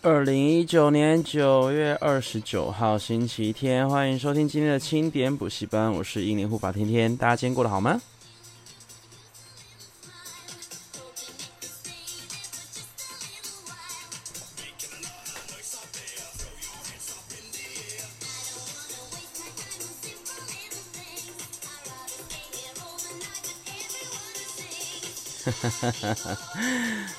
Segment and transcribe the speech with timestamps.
[0.00, 8.00] 二零一九年九月二十九号星期天，欢迎收听今天的清点补习班，我是英灵护法天天，大家今天过得好吗？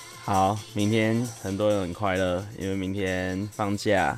[0.29, 4.15] 好，明天很多人很快乐，因为明天放假，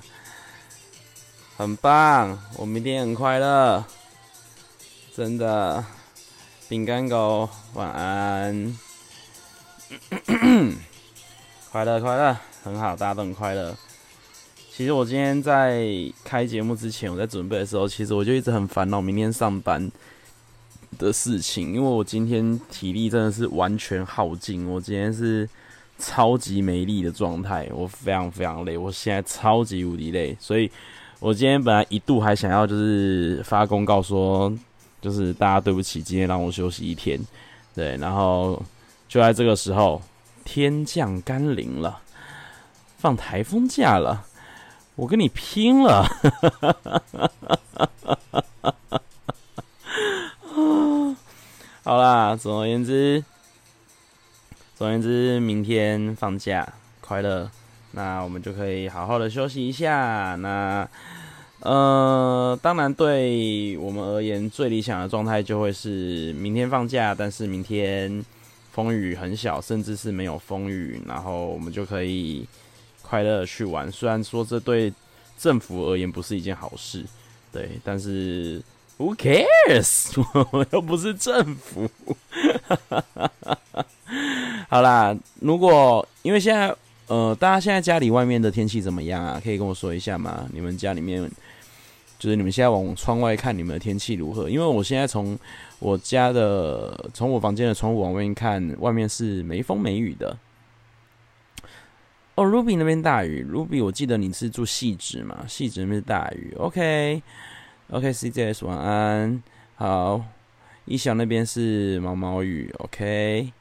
[1.55, 2.38] 很棒。
[2.58, 3.85] 我明天很快乐，
[5.16, 5.82] 真的。
[6.68, 8.77] 饼干狗，晚安。
[11.71, 13.73] 快乐快乐，很好，大家都很快乐。
[14.70, 15.88] 其实我今天在
[16.26, 19.90] 开节目之前，我在准备的时候，其实我就一直很烦恼明天上班
[20.98, 25.48] 的事情，因为我今天体力真的是完全耗尽，我今天是。
[26.02, 30.70] 超级没力的状态，我非常非常累，我现在超级无敌累，所以
[31.20, 34.52] 我今天本来一度还想要就是发公告说，
[34.99, 37.20] 就是大家对不起，今天让我休息一天，
[37.76, 38.62] 对，然后
[39.08, 40.02] 就在这个时候，
[40.43, 42.02] 天降甘霖了，
[42.98, 44.26] 放台风假了，
[44.96, 46.04] 我跟你拼了，
[51.84, 53.24] 好啦，总而言之。
[54.82, 56.68] 总而言之，明天放假
[57.01, 57.48] 快乐，
[57.91, 60.35] 那我们就可以好好的休息一下。
[60.40, 60.90] 那
[61.60, 68.25] 呃，当然对我们而言，最理想的状态就会是明天放假，但是明天
[68.72, 72.47] 风雨很小，甚至是没有风雨，然后我们就可以
[73.03, 73.91] 快乐去玩。
[73.91, 74.91] 虽然说这对
[75.38, 77.06] 政府而言不是一件好事，
[77.52, 78.59] 对，但是
[78.97, 80.19] Who cares？
[80.50, 81.88] 我又不是政府。
[84.69, 86.73] 好啦，如果因为现在
[87.07, 89.41] 呃，大家现在家里外面的天气怎么样啊？
[89.44, 90.47] 可以跟我说一下吗？
[90.53, 91.29] 你们家里面
[92.18, 94.50] 就是你们现在往窗外看，你们的天气如何？
[94.50, 95.38] 因为我现在从
[95.80, 100.38] 我家的从我房间的窗户往外面看，外面是没风没雨的。
[102.36, 105.44] 哦，Ruby 那边大雨，Ruby 我记得你是住汐止嘛？
[105.50, 106.53] 汐止那边是大雨。
[106.57, 109.44] OK，OK，CJS、晚安。
[109.75, 110.24] 好，
[110.86, 112.74] 一翔那边是毛毛雨。
[112.80, 113.52] OK。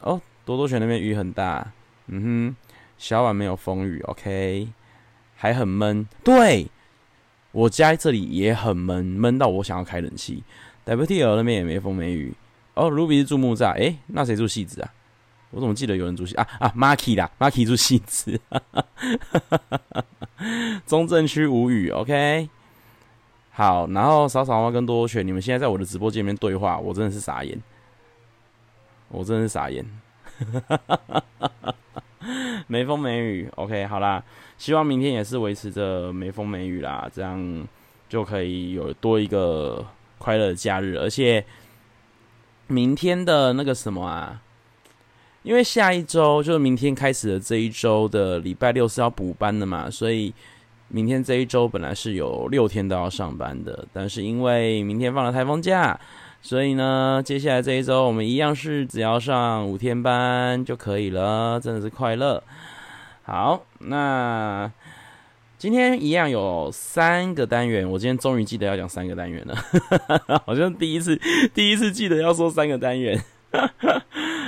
[0.00, 1.72] 哦，多多犬那边雨很大，
[2.06, 2.56] 嗯哼，
[2.98, 4.68] 小碗没有风雨，OK，
[5.34, 6.06] 还很闷。
[6.22, 6.68] 对，
[7.52, 10.42] 我家这里也很闷，闷到我想要开冷气。
[10.84, 12.32] WTL 那边也没风没雨。
[12.74, 14.92] 哦，Ruby 是住木栅，诶，那谁住戏子啊？
[15.50, 18.84] 我怎么记得有人住戏啊啊？Marky 啦，Marky 住戏子，哈哈
[19.90, 20.04] 哈。
[20.86, 22.48] 中正区无雨，OK。
[23.52, 27.58] 好，然后少少猫跟多多犬，你们现在在我的直播间里面对话，我真的是傻眼。
[29.08, 29.84] 我真是傻眼，
[32.66, 34.22] 没风没雨，OK，好啦，
[34.58, 37.66] 希望明天也是维持着没风没雨啦，这样
[38.08, 39.86] 就可以有多一个
[40.18, 40.96] 快乐的假日。
[40.96, 41.44] 而且
[42.66, 44.42] 明天的那个什么啊，
[45.44, 50.34] 因为下一周就是明天开始的这一周的礼拜六是要补班的嘛，所以
[50.88, 55.98] 明天这一周本来是有六天都要上班的，但是因为明天放了台风假。
[56.46, 62.40] 所以呢，接下来这一周我们一样是只要上五天班就可以了，真的是快乐。
[63.24, 64.70] 好，那
[65.58, 69.56] 今天一样有三个单元，我今天终于记得要讲三个单元了，
[70.46, 71.20] 好像第一次
[71.52, 73.20] 第一次记得要说三个单元。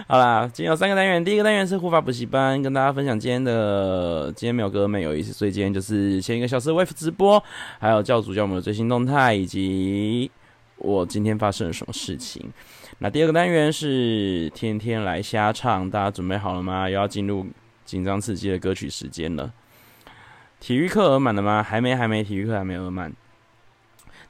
[0.06, 7.42] 好啦，今天有三个单元，第一个单元是护法补习班，跟大家分享今天的今天没有歌没有意思，所以今天就是前一个小时 Wave 直播，
[7.80, 10.30] 还有教主教我们的最新动态以及。
[10.78, 12.50] 我今天发生了什么事情？
[12.98, 16.88] 那第二个单元是天天来瞎唱，大家准备好了吗？
[16.88, 17.46] 又要进入
[17.84, 19.52] 紧张刺激的歌曲时间了。
[20.60, 21.62] 体育课额满了吗？
[21.62, 23.12] 还没，还没，体育课还没额满。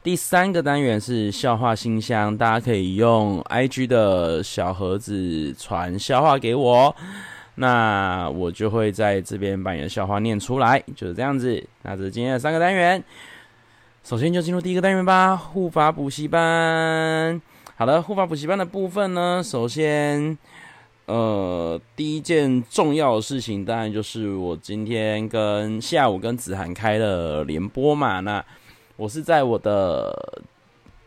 [0.02, 6.94] 第三个单元是笑话信箱，大家可以用 IG 的小盒子传笑话给我，
[7.56, 11.62] 那我就会在这边把你的笑话念出来，就是这样子。
[11.82, 13.02] 那这是今天的三个单元。
[14.08, 17.38] 首先就进入第一个单元吧，护法补习班。
[17.76, 20.38] 好的，护法补习班的部分呢，首先，
[21.04, 28.20] 呃，第一件重要的事情，当然就是我今天跟下午跟子涵开了联播嘛。
[28.20, 28.42] 那
[28.96, 30.40] 我是在我的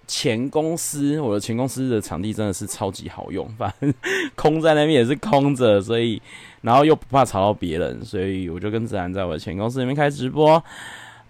[0.06, 3.92] 前公司，我的前公司的场地真的是超级好用，反正
[4.36, 6.22] 空在那边也是空着，所以
[6.62, 10.64] 然后又不怕吵到别人，所以我就跟子涵在我的前公司里面开直播。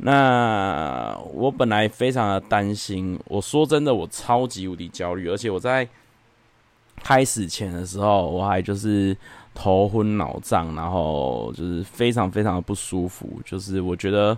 [0.04, 5.88] 那我本来非常的担心，我说真的，我超级无敌焦虑，而且我在
[7.04, 9.16] 开始前的时候，我还就是
[9.54, 14.36] 头昏脑胀，然后就是非常非常的不舒服，就是我觉得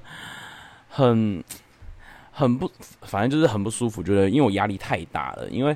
[0.90, 1.42] 很
[2.30, 2.70] 很不，
[3.04, 5.74] 反正就是很不舒服，觉得因为我压力太大了，因为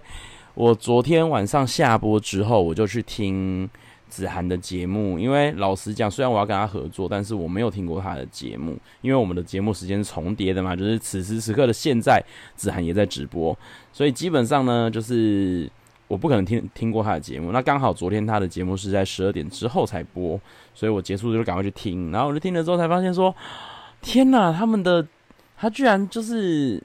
[0.53, 3.69] 我昨天晚上下播之后，我就去听。
[4.09, 12.23] 子涵的节目，因为老实讲，虽然我要跟他合作，但是我没有听过他的节目，因为我们的节目时间重叠的嘛，就是此时此刻的现在，
[12.55, 13.57] 子涵也在直播，
[13.91, 15.69] 所以基本上呢，就是
[16.07, 17.51] 我不可能听听过他的节目。
[17.51, 20.39] 那刚好昨天他的节目是在十二点之后才播，
[20.73, 23.35] 所以我结束就赶快去听，然后我就听了之后才发现说，
[24.01, 25.05] 天哪，他们的
[25.57, 26.81] 他居然就是。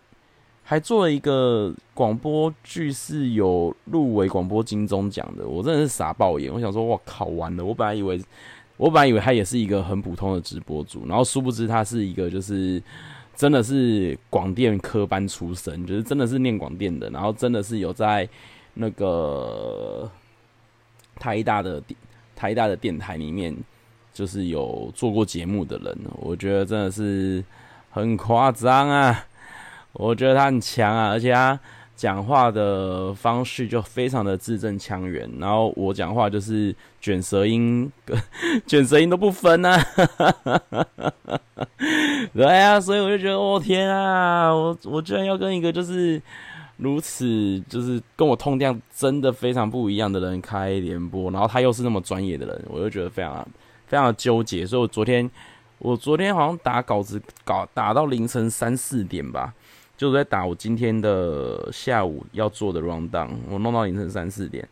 [0.73, 6.51] 还做了一个广播剧，是有入围广播金钟奖的，我真的是傻爆眼。
[6.51, 7.63] 我想说，哇靠，完了！
[7.63, 8.19] 我本来以为，
[8.79, 12.83] 我本来以为他也是一个很普通的直播主，然后殊不知他是一个就是
[13.37, 18.27] 真的是广电科班出身，就是真的是念广电的，然后真的是有在
[18.73, 20.11] 那个
[21.17, 21.83] 台大的
[22.35, 23.55] 台大的电台里面，
[24.15, 27.45] 就是有做过节目的人，我觉得真的是
[27.91, 29.27] 很夸张啊。
[29.93, 31.59] 我觉得他很强啊，而且他
[31.94, 37.93] 讲话的方式就非常的字正腔圆，然后我讲话就是卷舌音，
[38.67, 39.79] 卷舌音都不分啊，
[42.35, 46.21] 对啊，所以我就觉得，我、哦、天啊，我我居然要跟一个就是
[46.79, 53.47] 如此就是跟我痛调真的非常不一样的人开联播，然后他又是那么专业的人，我就觉得非常
[53.87, 55.31] 非常的纠结，所以我昨天
[55.79, 59.55] 我昨天好像打稿子搞打到凌晨三四点吧。
[59.97, 64.69] 就是在打我今天的下午要做的 rundown，我弄到凌晨三四点。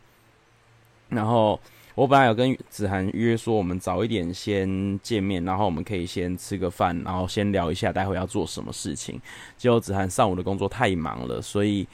[1.09, 1.59] 然后
[1.95, 9.21] 我本来有跟子涵约说，我们早一点先见面，然后我们可以先吃个饭，然后先聊一下待会要做什么事情。
[9.57, 11.87] 结果子涵上午的工作太忙了，所以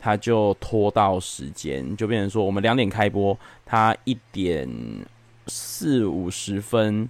[0.00, 4.68] 他就拖到时间，就变成说我们两点开播，他一点
[5.46, 7.08] 四五十分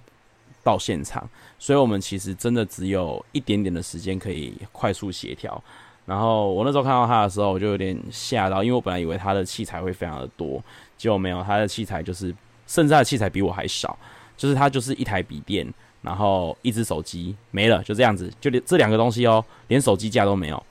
[0.63, 1.29] 到现场。
[1.65, 5.59] 所以，我们其实真的只有一点点的时间可以快速协调。
[6.05, 10.63] 然后，我那时候看到他的时候，我就有点吓到，因为我本来以为他的器材会非常的多，
[10.99, 12.27] 结果没有，他的器材就是，
[12.67, 13.99] 甚至他的器材比我还少，
[14.37, 15.67] 就是他就是一台笔电，
[16.03, 20.63] 然后一只手机没了，就这样子，就连这两个东西哦，连手机架都没有。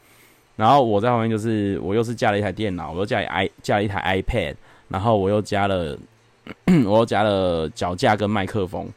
[0.56, 4.54] 然后我在旁边就是，我又是架了一台电脑，我又架了 i 架了一台 iPad，
[4.89, 5.98] 然后我又加了，
[6.86, 8.88] 我又加了脚架跟麦克风。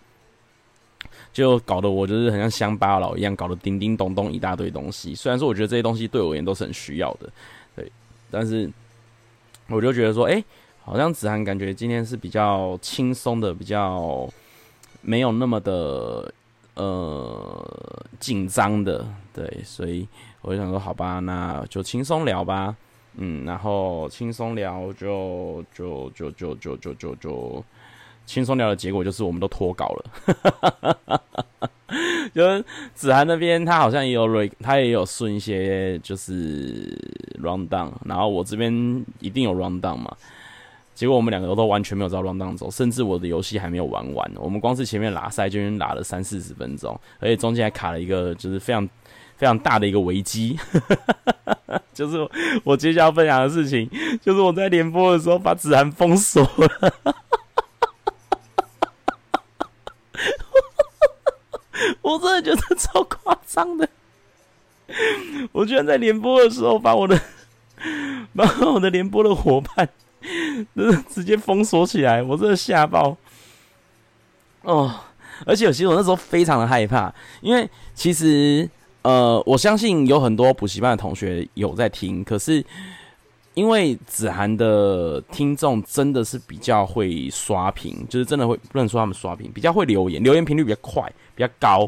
[1.36, 5.14] 就搞得我就是很像乡巴佬一样，搞得叮叮咚咚一大堆东西。
[5.14, 7.30] 虽然说我觉得这些东西对我而言都是很需要的，
[7.76, 7.92] 对，
[8.30, 8.70] 但是
[9.68, 10.42] 我就觉得说，哎、
[10.82, 14.26] 好像子涵感觉今天是比较轻松的，比较
[15.02, 16.32] 没有那么的
[16.72, 20.08] 呃紧张的，对，所以
[20.40, 22.74] 我就想说，好吧，那就轻松聊吧，
[23.16, 27.62] 嗯，然后轻松聊就就就就就就就就。
[28.26, 31.20] 轻松聊的结果就是我们都脱稿了，
[32.34, 36.92] 就是子涵那边他好像也有瑞，他也有顺一些就是
[37.40, 40.14] round down，然后我这边一定有 round down 嘛，
[40.92, 48.86] 结果我们两个都完全没有照 round down 走，甚至我的游戏还没有玩完，我们光是前面拉赛就已经拉了三四十分钟，而且中间还卡了一个就是非常
[49.36, 50.58] 非常大的一个危机，
[51.94, 52.28] 就是
[52.64, 53.88] 我接下来要分享的事情，
[54.20, 57.04] 就是我在联播的时候把子涵封锁了。
[62.02, 63.88] 我真的觉得超夸张的，
[65.52, 67.20] 我居然在联播的时候把我的
[68.34, 69.88] 把我的联播的伙伴，
[71.08, 73.16] 直接封锁起来，我真的吓爆
[74.62, 75.00] 哦！
[75.44, 78.68] 而且其实我那时候非常的害怕，因为其实
[79.02, 82.64] 呃，我相信有很多补习班的同学有在听，可是
[83.56, 91.12] 因为子涵的听众真的是比较会刷屏，就是真的会不能说他们刷屏，比较会留言，留言频率比较快。
[91.34, 91.86] 比较高，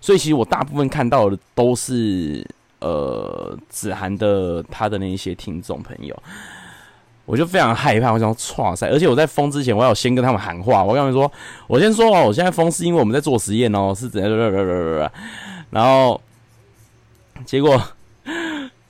[0.00, 2.44] 所以其实我大部分看到的都是
[2.80, 6.20] 呃子涵的他的那一些听众朋友，
[7.24, 11.30] 我就非常害怕，我想说剉赛，而且我在封之前，我要先跟他们喊话，我跟他们说，
[11.68, 15.10] 我先说哦，我现在封是因为我们在做实验哦，是怎样，
[15.70, 16.20] 然后
[17.46, 17.80] 结果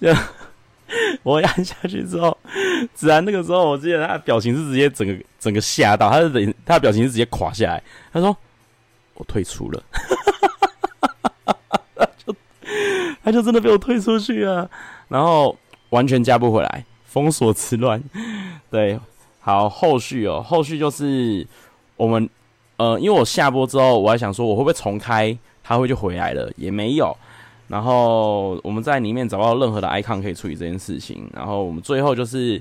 [0.01, 0.11] 就
[1.25, 2.37] 我按下去之后，
[2.95, 7.83] 子涵那个时候，我记得他的表情是直接整个整个吓到，他的他的表情是直接垮下来，
[8.13, 8.37] 他说。
[9.21, 9.83] 我退出了，
[11.97, 12.33] 他 就
[13.25, 14.71] 他就真的被我退出去了，
[15.09, 15.57] 然后
[15.91, 18.01] 完全加不回来，封锁之乱。
[18.71, 18.97] 对，
[19.41, 21.45] 好，后续哦，后续就是
[21.97, 22.31] 我们
[22.77, 27.17] 呃，因为我下播之后，我还想说我会不会重开，他会就回来了，也没有。
[27.69, 32.61] 然后我们在里面找不到任何的 icon 可以处理这件事情，然后我们最后就是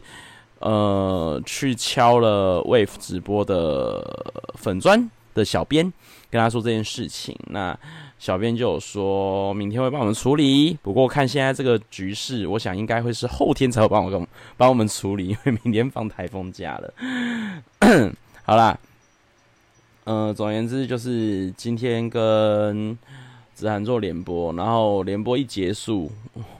[0.59, 5.91] 呃去敲了 Wave 直播的粉砖的小编，
[6.29, 7.35] 跟他说这件事情。
[7.47, 7.77] 那
[8.19, 16.93] 小编就有说明天会帮我们处理，不过看现在这个局势，我想应该会是后天才会帮我帮我们处理，因为明天放台风假了。
[18.43, 18.77] 好啦，
[20.05, 22.97] 嗯、总而言之就是今天跟
[23.57, 26.11] 子涵做联播，然后联播一结束，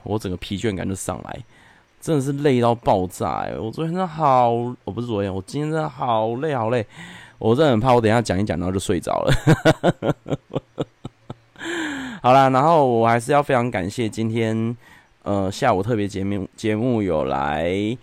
[0.02, 1.44] 我整个疲倦感就上来，
[2.00, 3.56] 真的是累到爆炸、欸。
[3.56, 6.84] 我昨天真的好，我、不是昨天，我今天真的好累好累，
[7.38, 9.32] 我真的很怕我等一下讲一讲，然后就睡着了。
[12.20, 14.76] 好啦，然后我还是要非常感谢今天
[15.22, 17.96] 呃下午特别节目节目有来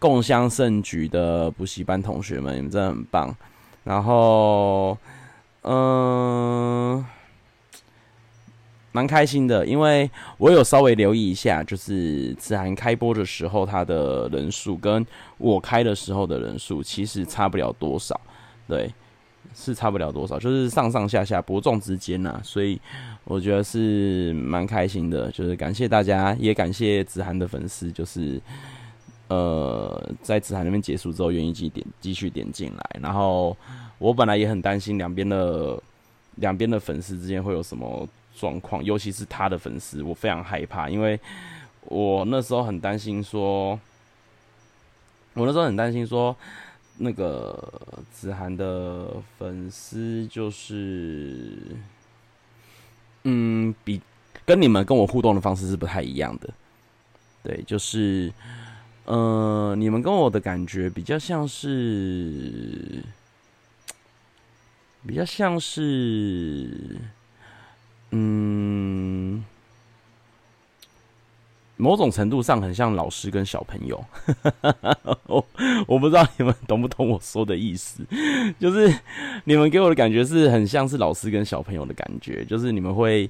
[0.00, 3.32] 共襄盛举的补习班同学们，你们真的很棒。
[3.84, 4.98] 然后
[5.62, 7.06] 嗯。
[8.90, 18.18] 蛮开心的，因为我有稍微留意一下，就是子涵开播的时候，他的人数跟我开的时候的人数其实差不了多少，
[18.66, 18.92] 对，
[19.54, 22.80] 是差不了多少，就是上上下下伯仲之间呐，所以
[23.24, 28.40] 我觉得是蛮开心的，就是感谢大家，也感谢子涵的粉丝，就是
[29.28, 33.54] 呃，在子涵那边结束之后，愿意继点继续点进来，然后
[33.98, 35.78] 我本来也很担心两边的
[36.36, 38.08] 两边的粉丝之间会有什么。
[38.38, 41.18] 状况，尤其是他的粉丝，我非常害怕，因为
[41.82, 43.78] 我那时候很担心说，
[45.34, 46.36] 我那时候很担心说，
[46.98, 47.72] 那个
[48.12, 51.76] 子涵的粉丝就是，
[53.24, 54.00] 嗯，比
[54.46, 56.48] 跟你们跟我互动的方式是不太一样的，
[57.42, 58.32] 对，就是，
[59.04, 63.02] 呃，你们跟我的感觉比较像是，
[65.06, 66.98] 比较像是。
[68.10, 69.44] 嗯，
[71.76, 74.04] 某种程度上很像老师跟小朋友，
[75.26, 75.46] 我
[75.86, 78.02] 我不知道你们懂不懂我说的意思，
[78.58, 78.92] 就是
[79.44, 83.28] 你们给我的感觉是很像是老师跟小朋友的感觉，就是你们会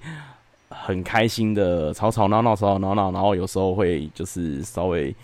[0.71, 5.15] 很开心的吵吵闹闹，吵吵闹闹，然后有时候会就是稍微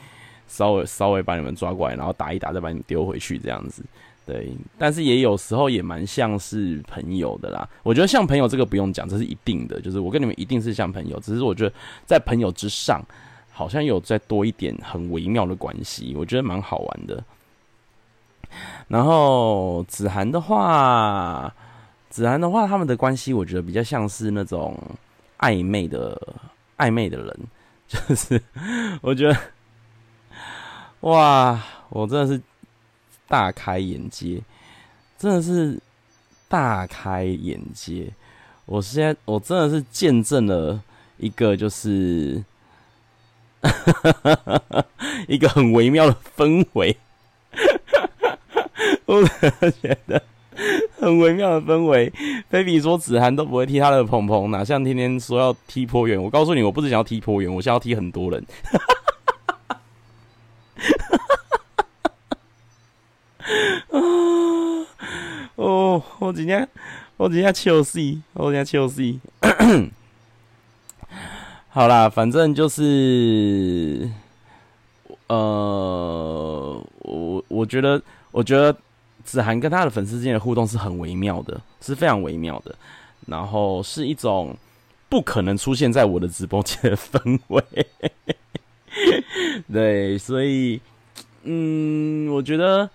[0.49, 3.83] 稍微稍微把你们抓过来，然后打一打，再把你丢回去这样子。
[4.27, 7.69] 对，但是也有时候也蛮像是朋友的啦。
[7.83, 11.21] 我觉得像朋友这个不用讲，这是一定的，就是我跟你们一定是像朋友。
[11.21, 11.75] 只是我觉得
[12.07, 13.03] 在朋友之上，
[13.53, 17.23] 好像有再多一点很微妙的关系，我觉得蛮好玩的。
[18.89, 21.55] 然后子涵的话，
[22.09, 24.75] 子涵的话，他们的关系我觉得比较像是那种
[25.41, 26.19] 暧昧的
[26.79, 27.41] 暧昧的人，
[27.87, 28.41] 就是
[29.03, 29.37] 我觉得，
[31.01, 32.41] 哇，我真的是。
[33.29, 34.41] 大开眼界，
[35.19, 35.79] 真的是
[36.49, 38.13] 大开眼界！
[38.67, 40.81] 我现在我真的是见证了
[41.19, 42.43] 一个，就是
[45.29, 46.97] 一个很微妙的氛围。
[49.07, 49.23] 我
[49.83, 50.23] 觉得
[50.99, 52.13] 很微妙的氛围。
[52.49, 56.23] 菲比说子涵都不会踢他的鹏鹏，哪像天天说要踢坡远。
[56.23, 58.45] 我告诉你，我不是想要踢坡远，我想要踢很多人。
[65.57, 66.67] 哦，我今天
[67.17, 68.01] 我今天笑死，
[68.33, 69.03] 我今天笑死。
[71.69, 74.09] 好啦，反正就是，
[75.27, 78.75] 呃，我我觉得，我觉得
[79.25, 82.75] 子涵跟他的粉丝之间的互动是很微妙的，是非常微妙的，
[83.27, 84.57] 然后是一种
[85.09, 87.63] 不可能出现在我的直播间的氛围。
[89.71, 90.81] 对，所以，
[91.43, 92.89] 嗯，我觉得。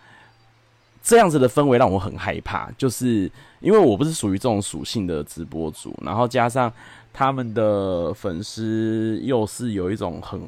[1.10, 6.72] 这样子的氛围让我很害怕，就是因为我不是属于这种属性的直播主，然后加上
[7.12, 10.39] 他们的粉丝又是有一种很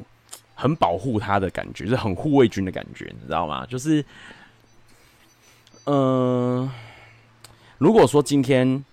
[0.53, 3.65] 很保护他的感觉，就是很护卫军的感觉，你知道吗？
[3.65, 4.05] 就是，
[5.85, 6.69] 嗯、
[7.79, 8.85] 如果说今天，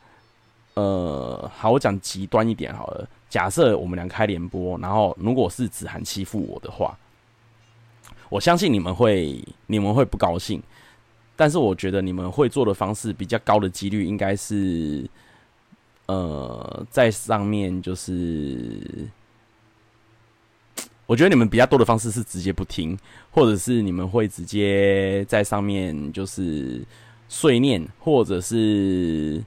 [0.72, 6.96] 呃，好，我讲极端一点好了，假设我们俩开联播，然后如果是子涵欺负我的话，
[8.30, 10.62] 我相信你们会你们会不高兴。
[11.38, 15.08] 但是我觉得你们会做的方式比较高的几率应该是，
[16.06, 18.80] 呃，在上面就是，
[21.06, 22.98] 我觉得你们比较多的方式是直接不听，
[23.30, 26.82] 或者是你们会直接在上面就是
[27.28, 29.40] 碎念，或者是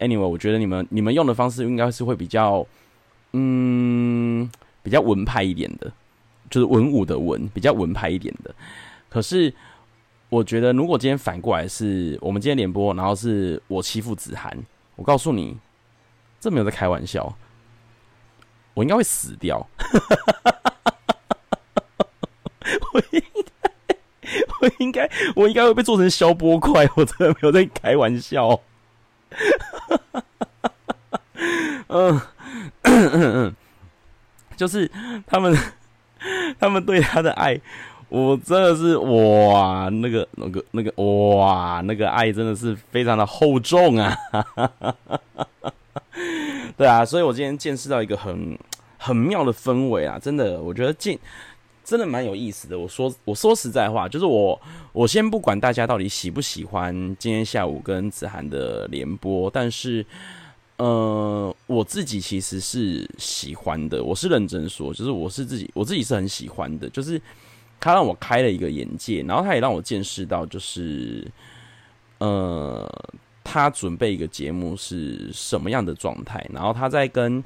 [0.00, 2.66] anyway，我觉得你们你们用的方式应该是会比较，
[3.32, 4.50] 嗯，
[4.82, 5.90] 比较文派一点的，
[6.50, 8.54] 就是文武的文，比较文派一点的，
[9.08, 9.50] 可是。
[10.32, 14.56] 我觉得，如果今天反过来是我们今天联播，然后是我欺负子涵，
[14.96, 15.58] 我告诉你，
[16.40, 17.36] 这没有在开玩笑，
[18.72, 19.68] 我应该会死掉。
[22.94, 28.58] 我应该，我应该我应该会被做成消波块，我真的没有在开玩笑。
[31.88, 32.18] 嗯
[32.84, 33.54] 嗯嗯，
[34.56, 34.90] 就是
[35.26, 35.54] 他们
[36.58, 37.60] 他们对他的爱，
[38.12, 44.14] 我真的是哇，那个那个那个哇，那个爱真的是非常的厚重啊！
[46.76, 48.58] 对啊，所以我今天见识到一个很
[48.98, 51.18] 很妙的氛围啊，真的，我觉得见。
[51.84, 52.78] 真的蛮有意思的。
[52.78, 54.60] 我说，我说实在话，就是我，
[54.92, 60.04] 我先不管大家到底喜不喜欢今天下午跟子涵的联播，但是，
[60.76, 64.04] 呃，我自己其实是喜欢的。
[64.04, 66.88] 我是认真说，就是我是自己，我自己是很喜欢的。
[66.90, 67.20] 就是
[67.82, 71.26] 他让我开了一个眼界，然后他也让我见识到，就是，
[72.18, 72.88] 呃，
[73.42, 77.42] 他准备一个节目是什么样的状态，然后他在跟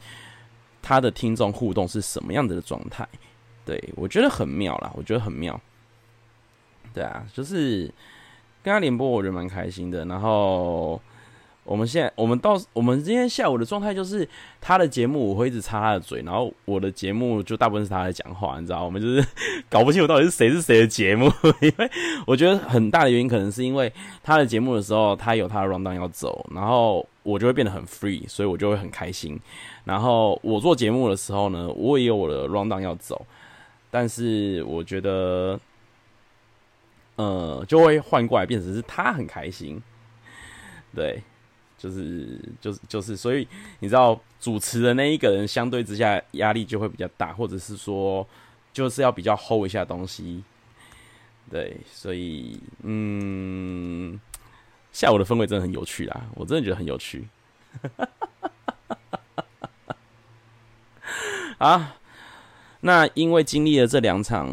[0.83, 3.09] 他的听众互动是什么样子的状态。
[3.65, 5.59] 对，我觉得很妙啦，我觉得很妙。
[6.93, 7.91] 对啊，就是
[8.63, 10.05] 跟他联播，我觉得蛮开心的。
[10.05, 11.01] 然后
[11.67, 14.27] 我们现在，我们到我们今天下午的状态就是，
[14.61, 19.27] 他的节目我会一直插他的嘴，然后我的节目就大部分是他在讲话，你知道，我们就是
[19.69, 21.31] 搞不清楚到底是谁是谁的节目。
[21.61, 21.91] 因 为
[22.27, 23.93] 我觉得很大的原因可能是因为
[24.23, 29.39] 他的节目的时候，他有他的 rundown 要走，然后我就会变得很 free，所以我就会很开心。
[29.85, 33.27] 然后我做节目的时候呢，我也有我的 rundown 要走。
[33.89, 35.59] 但是我觉得，
[37.15, 39.81] 呃，就会换过来变成是他很开心，
[40.95, 41.23] 对，
[41.87, 43.47] 就是就是就是，所以
[43.79, 48.27] 你知道主持的那一个人相对之下压力就会比较大，或者是说
[48.73, 50.43] 就是要比较 hold 一下东西，
[51.51, 54.21] 对，所以嗯，
[54.93, 57.29] 下午的氛围真的很有趣啦，我真的觉得很有趣，
[61.59, 61.97] 啊。
[62.81, 64.49] 那因为经历了这两场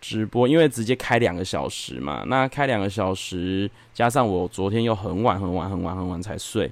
[0.00, 6.70] 直播，因为直接开两个小时嘛，那开两个小时，加上我昨天又很晚很晚很晚很晚才睡，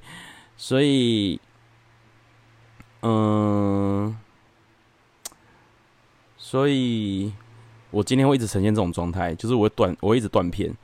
[0.57, 1.41] 所以，
[3.03, 4.17] 嗯，
[6.37, 7.33] 所以
[7.91, 10.73] 我今天会一直呈现这种状态，就是我会断，我会一直断片。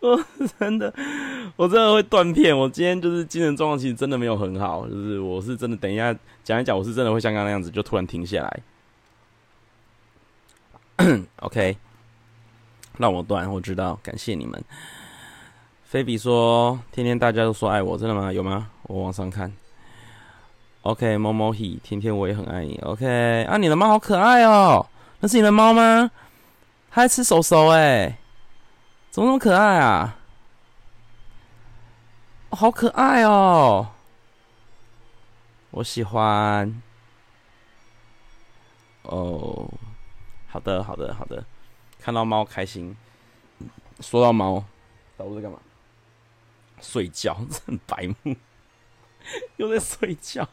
[0.00, 0.22] 我
[0.58, 0.92] 真的，
[1.56, 2.56] 我真的会断片。
[2.56, 4.86] 我今天就是精神状况，其实真的没有很好。
[4.86, 8.60] 就是我是真的，等一下讲一讲，我是真的会像刚刚那样子，就突然停下来。
[11.40, 11.76] OK，
[12.98, 14.62] 让我断，我知道，感谢你们。
[15.82, 18.32] 菲比说：“天天大家都说爱我，真的吗？
[18.32, 18.68] 有吗？
[18.82, 19.52] 我往上看。
[20.82, 22.78] OK，猫猫 he，天天我也很爱你。
[22.84, 24.86] OK，啊，你的猫好可爱哦，
[25.20, 26.10] 那是你的猫吗？
[26.90, 28.18] 它还吃手手哎。”
[29.10, 30.18] 怎么那么可爱啊？
[32.50, 33.93] 好可爱哦！
[35.74, 36.82] 我喜欢。
[39.02, 39.68] 哦，
[40.46, 41.44] 好的，好的，好的。
[42.00, 42.96] 看到猫开心。
[43.98, 44.64] 说到猫，
[45.16, 45.58] 导入在干嘛？
[46.80, 48.36] 睡觉， 真白目，
[49.56, 50.48] 又在睡觉。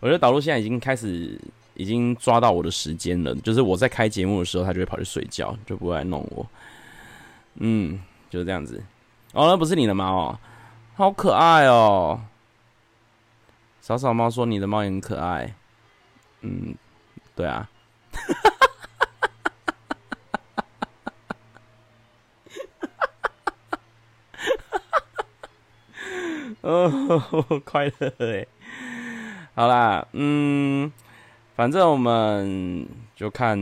[0.00, 1.40] 我觉得导入现在已经开始，
[1.72, 3.34] 已经抓到我的时间了。
[3.36, 6.46] 就是我在开节目的时候，他就会跑去睡觉，就不会来弄我。
[7.54, 8.84] 嗯，就是这样子。
[9.32, 10.38] 哦，那不是你的猫哦，
[10.94, 12.20] 好可爱哦。
[13.82, 15.52] 小小猫说你的猫也很可爱。
[16.42, 16.72] 嗯，
[17.34, 17.68] 对啊。
[26.62, 28.46] 哦，快乐哎。
[29.56, 30.92] 好啦，嗯，
[31.56, 33.58] 反正我们就看。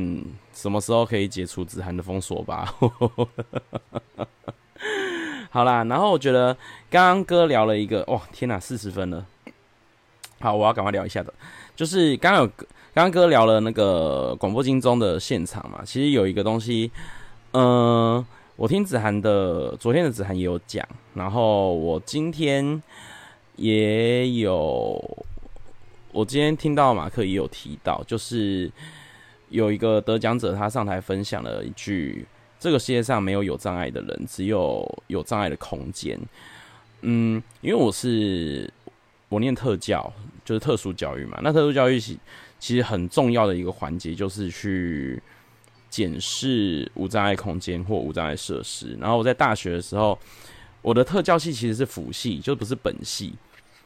[0.52, 2.70] 什么时候可以解除子涵的封锁吧？
[5.48, 6.54] 好啦，然后我觉得
[6.90, 9.24] 刚刚哥聊了一个，哇，天哪，四十分了。
[10.40, 11.32] 好，我要赶快聊一下的，
[11.76, 16.90] 就是刚有刚刚哥聊了那个广播金钟的现场嘛，其实有一个东西，
[17.52, 18.24] 嗯、
[18.56, 22.82] 我听子涵的，昨天的子涵也有讲，然后我今天
[23.56, 25.24] 也有，
[26.12, 28.70] 我今天听到马克也有提到，就是。
[29.50, 32.24] 有一个得奖者，他上台分享了一句
[32.60, 36.16] ：“这个世界上没有有障碍的人，只有有障碍的空间。”
[37.02, 38.72] 嗯，因为我是
[39.30, 40.12] 我念特教，
[40.44, 41.40] 就是特殊教育嘛。
[41.42, 42.18] 那特殊教育其
[42.58, 45.22] 其实很重要的一个环节，就是去
[45.88, 48.94] 检视无障碍空间或无障碍设施。
[49.00, 50.18] 然后我在大学的时候，
[50.82, 53.32] 我的特教系其实是辅系，就不是本系，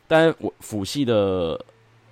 [0.09, 1.65] 但我辅系的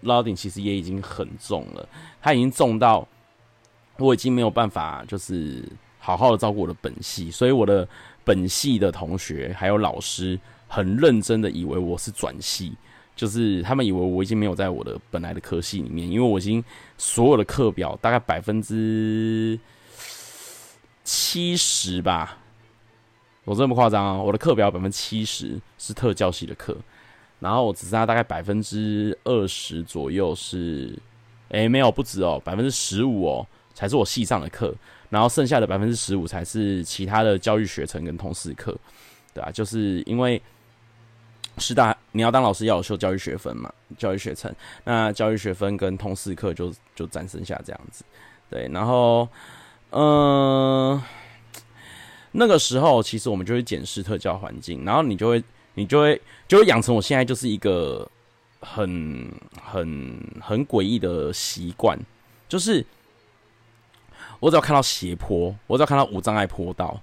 [0.05, 1.89] loading 其实也已经很重了，
[2.21, 3.09] 它已经重到。
[3.99, 5.63] 我已经没有办法，就是
[5.99, 7.87] 好好的照顾我的本系，所以我的
[8.25, 12.73] 本系的同学还有老师很认真的以为我是转系，
[13.15, 16.65] 就是他们以为我已经没有在我的本来的科系里面，因为我已经
[16.97, 19.59] 所有的课表大概百分之
[21.05, 22.39] 七十吧，
[23.45, 24.19] 我这么夸张！
[24.19, 26.77] 我的课表百分之七十是特教系的课，
[27.39, 30.99] 然后我只剩下大概百分之二十左右是，
[31.51, 34.75] 诶、没有不止哦，百分之十五哦才是我系上的课，
[35.11, 38.75] 然后剩下的百分之十五才是其他的教育学程跟通识课，
[39.35, 40.41] 对啊，就是因为。
[41.59, 43.73] 师大你要当老师要有修教育学分嘛？
[43.99, 48.05] 教育学程，那教育学分跟通识课就就暂剩下这样子，
[48.49, 48.69] 对。
[48.73, 49.29] 然后，
[49.91, 51.01] 嗯、
[52.33, 58.11] 那个时候其实我们就会检视特教环境，然后你就会你就会就会养成我现在就是一个
[58.61, 59.31] 很
[59.63, 61.99] 很很诡异的习惯，
[62.49, 62.85] 就是
[64.41, 66.99] 我只要看到斜坡，我只要看到无障碍坡道，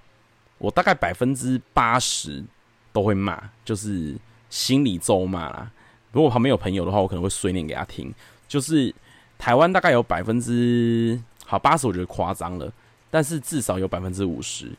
[0.58, 2.44] 我大概百分之八十
[2.92, 4.16] 都会骂，就是。
[4.50, 5.70] 心理咒骂啦。
[6.12, 8.12] 如果旁边有朋友的话，我可能会碎念给他听。
[8.48, 8.92] 就是
[9.38, 12.72] 台湾大概有百分之好八十，我觉得夸张了，
[13.12, 14.72] 但是至少有百分之五十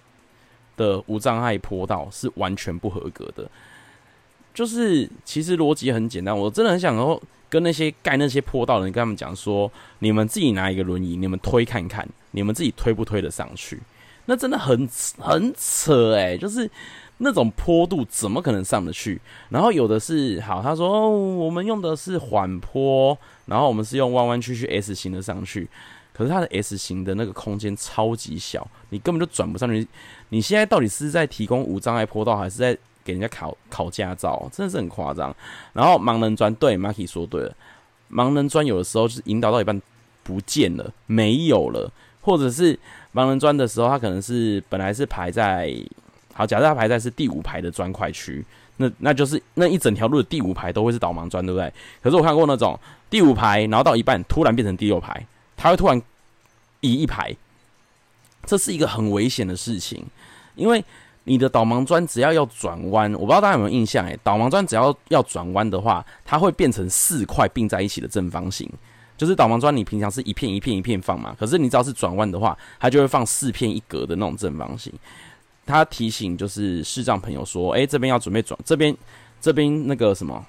[0.75, 3.49] 的无障碍坡道是完全不合格的。
[4.53, 13.79] 就是其实逻辑很简单，我真的很想说跟那些盖那些坡道的人跟他们讲说：你们自己拿一个轮椅，你们推看看，你们自己推不推得上去？
[14.25, 14.85] 那真的很
[15.17, 16.69] 很扯欸，就是。
[17.23, 19.21] 那种坡度怎么可能上得去？
[19.49, 25.69] 然后有的是好，他说、哦、我们用的是缓坡，然后我们是用弯弯曲曲 S 型的上去，
[26.13, 29.87] 可是它的 S 型的那个空间超级小，你根本就转不上去。
[30.29, 34.49] 你现在到底是在提供无障碍坡道，还是在给人家考考驾照？
[34.51, 35.35] 真的是很夸张。
[35.73, 37.55] 然后盲人砖，对，Marky 说对了，
[38.11, 39.79] 盲人砖有的时候就是引导到一半
[40.23, 42.79] 不见了，没有了，或者是
[43.13, 45.71] 盲人砖的时候，它可能是本来是排在。
[46.33, 48.43] 好，假设它排在是第五排的砖块区，
[48.77, 51.71] 那那就是那一整条路的第五排都会是导盲砖，对不对？
[52.01, 55.25] 可是我看过那种第五排，然后到一半突然变成第六排，
[55.57, 56.01] 它会突然
[56.79, 57.35] 移一排，
[58.45, 60.05] 这是一个很危险的事情，
[60.55, 60.83] 因为
[61.25, 68.67] 你的导盲砖只要要转弯，我不知道大家有没有印象，诶，导盲砖只要要转弯的话，它会变成四块并在一起的正方形，
[69.15, 74.91] 就是导盲砖你平常是一片一片一片放嘛，可是你只要是转弯的话，它就会放四片一格的那种正方形。
[75.71, 78.95] 他提醒就是视障朋友说：“诶、这边要准备转，这边
[79.39, 80.45] 这边那个什么，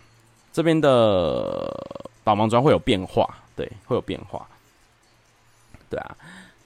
[0.52, 1.72] 这边的
[2.24, 4.44] 导盲砖会有变化，对，会有变化，
[5.88, 6.16] 对啊。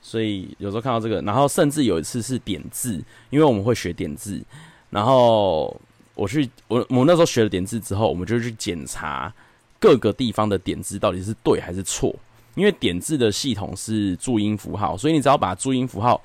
[0.00, 2.94] 所以有时候看到这个，然后甚至有一次是点字，
[3.30, 4.42] 因为我们会学点字，
[4.88, 5.78] 然后
[6.14, 9.32] 我去我我那时候学了点字之后，我们就去检查
[9.78, 12.14] 各个地方的点字到底是对还是错，
[12.54, 16.20] 因为点字的系统是注音符号，所以你只要把注音符号。”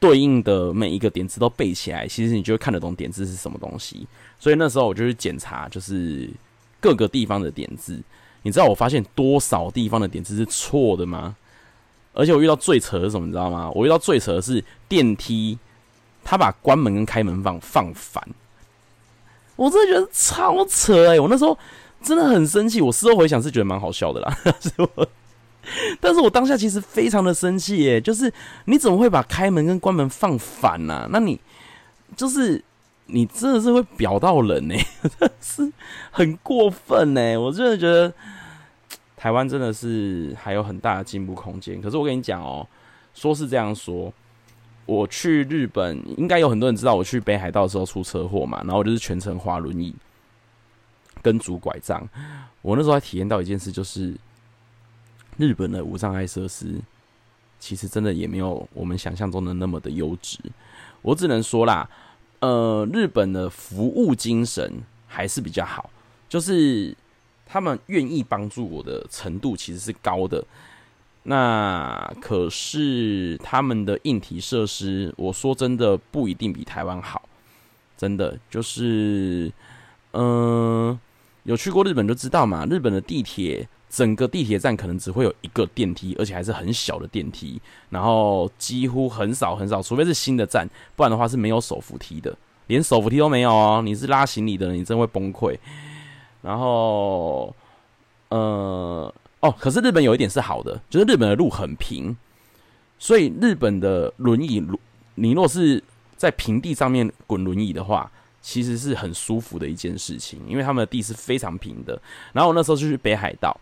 [0.00, 4.06] 对应的每一个点字都背起来，其实你就会看得懂点字是什么东西。
[4.38, 6.28] 所以那时候我就去检查，就是
[6.80, 8.00] 各个地方的点字。
[8.42, 11.36] 你知道我发现多少地方的点字是错的吗？
[12.14, 13.26] 而且我遇到最扯的是什么？
[13.26, 13.70] 你知道吗？
[13.74, 15.58] 我遇到最扯的是电梯，
[16.24, 18.26] 他把关门跟开门放放反。
[19.56, 21.58] 我真的觉得超扯哎、我那时候
[22.00, 22.80] 真的很生气。
[22.80, 24.38] 我事后回想是觉得蛮好笑的啦。
[26.00, 28.32] 但是我当下其实非常的生气耶，就是
[28.64, 31.38] 你怎么会把开门跟关门放反呢、那你
[32.16, 32.62] 就是
[33.06, 34.74] 你真的是会表到人呢，
[35.40, 35.70] 是
[36.10, 37.38] 很过分呢。
[37.38, 38.12] 我真的觉得
[39.16, 41.80] 台湾真的是还有很大的进步空间。
[41.80, 42.66] 可是我跟你讲哦，
[43.14, 44.12] 说是这样说，
[44.86, 49.94] 我去日本，应该有很多人知道我去北海道的时候出车祸嘛，然后我就是全程滑轮椅
[51.20, 52.08] 跟拄拐杖。
[52.62, 54.14] 我那时候还体验到一件事，就是。
[55.38, 56.74] 日本的无障碍设施
[57.60, 60.38] 其实真的也没有我们想象中的那么的优质。
[61.00, 61.88] 我只能说啦，
[62.40, 64.72] 呃，日本的服务精神
[65.06, 65.88] 还是比较好，
[66.28, 66.94] 就是
[67.46, 70.44] 他们愿意帮助我的程度其实是高的。
[71.22, 77.28] 那可是他们的硬体设施，我说真的不一定比台湾好，
[77.96, 79.52] 真的就是，
[80.12, 80.98] 嗯、
[81.42, 83.68] 有去过日本就知道嘛，日本的地铁。
[83.90, 93.80] 整个地铁站可能只会有一个电梯，而且还是很小的电梯，然后几乎很少很少，除非是新的站，不然的话是没有手扶梯的，连手扶梯都没有哦。
[93.84, 95.58] 你是拉行李的人，你真会崩溃。
[96.42, 97.54] 然后，
[98.28, 102.16] 呃，哦，可是日本有一点是好的，就是日本的路很平，
[102.98, 104.62] 所以日本的轮椅，
[105.14, 105.82] 你若是
[106.16, 108.10] 在平地上面滚轮椅的话。
[108.40, 112.00] 其实是很舒服的一件事情，因为他们的地是非常平的。
[112.32, 113.54] 然后我那时候就去北海道，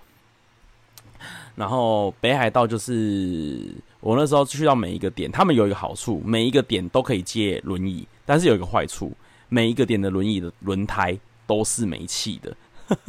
[1.57, 9.11] 然后北海道就是我那时候去到每一个点，他们有一个好处，每一个点都可以借轮椅，但是有一个坏处，
[9.49, 12.55] 每一个点的轮椅的轮胎都是没气的，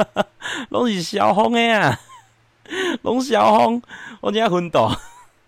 [0.70, 2.00] 拢是小红的呀，
[3.04, 3.82] 拢小红，
[4.22, 4.98] 我今天昏倒。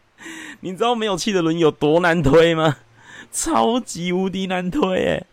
[0.62, 2.76] 你知道没有气的轮椅有多难推吗？
[3.32, 5.26] 超级无敌难推诶！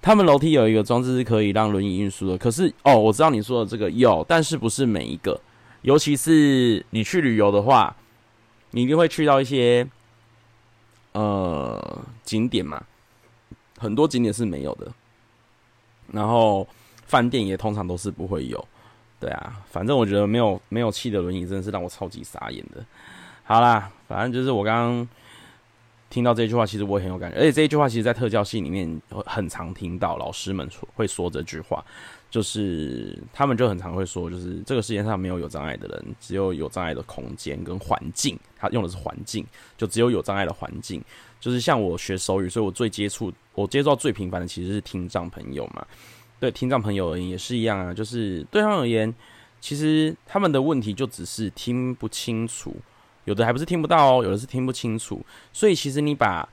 [0.00, 5.38] 他们楼梯有一个装置是可以让轮椅运输的，可是哦，我知道你说的这个有，但是不是每一个，
[5.82, 7.94] 尤其是你去旅游的话，
[8.70, 9.86] 你一定会去到一些
[11.12, 12.82] 呃景点嘛，
[13.78, 14.92] 很多景点是没有的，
[16.12, 16.66] 然后
[17.06, 18.68] 饭店也通常都是不会有，
[19.20, 22.84] 对啊，反正我觉得没有没有气的轮椅真的是让我超级傻眼的。
[23.44, 25.08] 好啦，反正就是我刚刚
[26.08, 31.84] 听到这句话，其实我也很有感觉，而且这一句话其实，在特教系里面很常听到老师们说会说这句话，
[32.32, 38.38] 就是他们就很常会说，就是这个世界上没有有障碍的人，只有有障碍的空间跟环境。
[38.56, 39.44] 他用的是环境，
[39.76, 41.04] 就只有有障碍的环境。
[41.38, 45.86] 就是像我学手语，所以我最接触，我接触到最频繁的其实是听障朋友嘛。
[46.40, 49.14] 对听障朋友而言也是一样啊，就是对他们而言，
[49.60, 52.74] 其实他们的问题就只是听不清楚。
[53.26, 55.20] 有的还不是听不到哦，有的是听不清楚。
[55.52, 56.48] 所以其实你把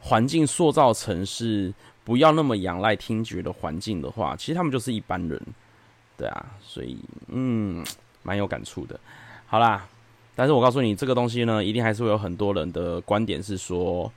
[0.00, 5.40] 环境塑造成是不要那么仰赖听觉的环境的话，其实他们就是一般人，
[6.16, 6.46] 对啊。
[6.62, 7.84] 所以嗯，
[8.22, 9.00] 蛮有感触的。
[9.46, 9.86] 好啦，
[10.34, 14.12] 但是我告诉你，这个东西呢，一定还是会有很多人的观点是说，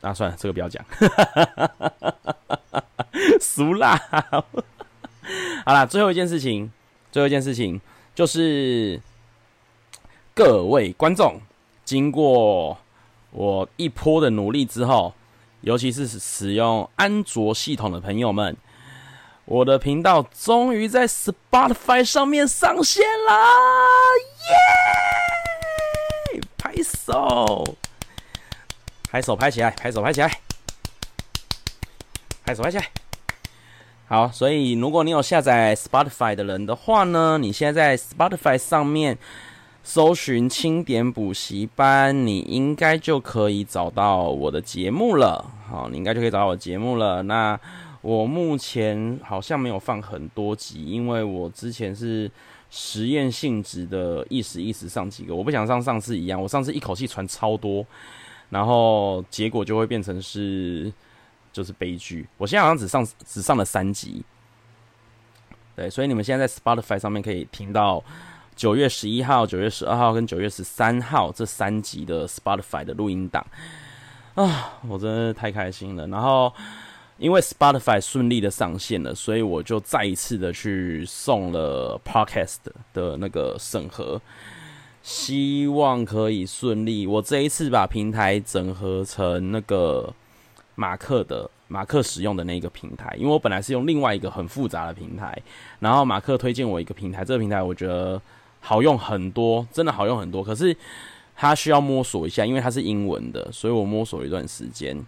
[0.00, 0.84] 啊，算了，这个不要讲，
[3.40, 3.96] 俗啦。
[5.64, 6.70] 好啦，最后一件事情，
[7.10, 7.80] 最后一件事情
[8.14, 9.00] 就是。
[10.38, 11.40] 各位观众，
[11.82, 12.76] 经过
[13.30, 15.14] 我一波的努力之后，
[15.62, 18.56] 尤其是使用安卓系统的朋友们，
[19.44, 23.34] 我的频道终于在 Spotify 上面上线了，
[26.34, 26.40] 耶！
[26.56, 27.76] 拍手，
[29.10, 30.28] 拍手，拍起来，拍手，拍起来，
[32.44, 32.88] 拍手，拍起来。
[34.08, 39.18] 好，所以如果你有下载 Spotify 的人的话呢，你现在在 Spotify 上面。
[39.86, 45.48] 搜寻清点补习班，你应该就可以找到我的节目了。
[45.68, 47.22] 好，你应该就可以找到我节目了。
[47.22, 47.58] 那
[48.02, 52.28] 我目前好像没有放很多集，因为我之前是
[52.68, 57.86] 实验性质的，一时一时上几个，我不想像上次一样，我上次一口气传超多，
[58.50, 60.92] 然后结果就会变成是
[61.52, 62.26] 就是悲剧。
[62.38, 64.24] 我现在好像只上只上了三集，
[65.76, 68.02] 对，所以你们现在在 Spotify 上面可以听到。
[68.56, 73.46] 九月十一号、九月十二号跟九月十三号这三集的 Spotify 的录音档
[74.34, 76.06] 啊，我真的太开心了。
[76.06, 76.50] 然后
[77.18, 82.56] 因为 Spotify 顺利的上线了，所以我就再一次的去送了 Podcast
[82.94, 84.18] 的那个审核，
[85.02, 87.06] 希望可以顺利。
[87.06, 90.10] 我这一次把平台整合成那个
[90.76, 95.38] 马克的马克使用的那个平台，因为我本来是用另外一个很复杂的平台，
[95.78, 98.18] 然后马克推荐我一个平台，这个平台我觉得。
[98.60, 100.42] 好用很多，真的好用很多。
[100.42, 100.76] 可是
[101.36, 105.04] 它需要摸索一下，因为它是英文的，所以我摸索了一段时间。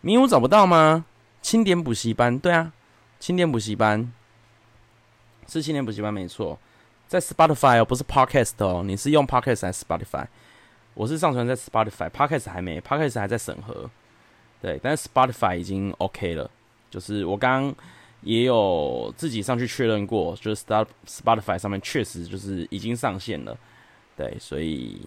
[0.00, 1.04] 迷雾找不到吗？
[1.40, 2.72] 清点补习班，对啊，
[3.18, 4.12] 清点补习班
[5.46, 6.58] 是青点补习班没错，
[7.06, 8.82] 在 Spotify 哦，不是 Podcast 哦。
[8.84, 10.26] 你是用 Podcast 还是 Spotify？
[10.94, 13.90] 我是上传在 Spotify，Podcast 还没，Podcast 还在审核。
[14.60, 16.50] 对，但是 Spotify 已经 OK 了，
[16.90, 17.74] 就是我刚。
[18.24, 23.56] 也有自己上去确认过，就是 Star Spotify 上面确实就是已经上线了，
[24.16, 25.00] 对，所以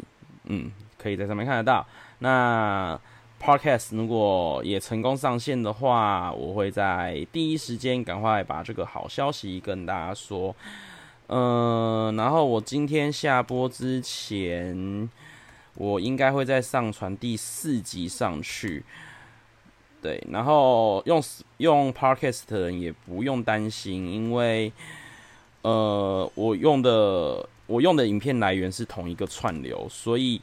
[0.45, 1.85] 嗯，可以在上面看得到。
[2.19, 2.99] 那
[3.41, 10.55] Podcast 如果也成功上线的话，我会在第一时间赶快把这个好消息跟大家说。
[11.27, 15.09] 嗯，然后我今天下播之前，
[15.75, 18.83] 我应该会再上传第四集上去。
[20.01, 21.21] 对，然后用
[21.57, 24.71] 用 Podcast 的人也不用担心，因为
[25.63, 30.39] 呃，我用的我用的影片来源是同一个串流，所以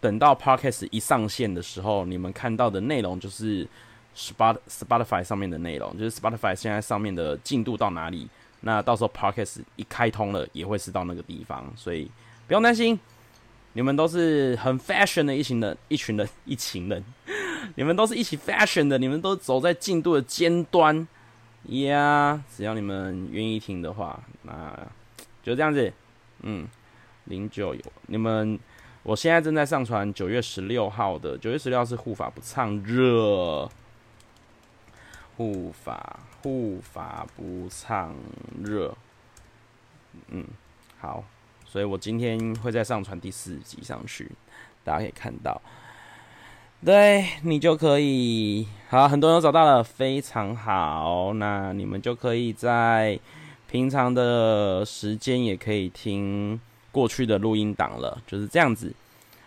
[0.00, 3.66] 等到 Podcast 一上线的时候，你们看到的内容就是
[4.16, 8.28] Spot Spotify 上面的内容，就是 Spotify 现在上面的进度到哪里，
[8.60, 12.10] 那到时候 Podcast 一开通了，也会是到那个地方，所以
[12.48, 12.98] 不用担心，
[13.74, 17.02] 你们都是很 fashion 的一群人，一群人，一群人。
[17.76, 21.06] 你们都是一起 fashion 的，你们都走在进度的尖端，
[21.64, 24.74] 呀、只要你们愿意听的话，那
[25.42, 25.92] 就这样子。
[26.42, 26.68] 嗯，
[27.24, 28.58] 零九有你们，
[29.02, 33.68] 我现在正在上传九月十六号的，九月十六号是护法不唱热，
[35.36, 38.14] 护法护法不唱
[38.62, 38.96] 热。
[40.28, 40.44] 嗯，
[40.98, 41.24] 好，
[41.64, 44.30] 所以我今天会再上传第四集上去，
[44.84, 45.60] 大家可以看到。
[46.84, 51.32] 对，你就可以好，很多人都找到了，非常好。
[51.34, 53.18] 那你们就可以在
[53.68, 56.58] 平常的时间也可以听
[56.92, 58.94] 过去的录音档了，就是这样子。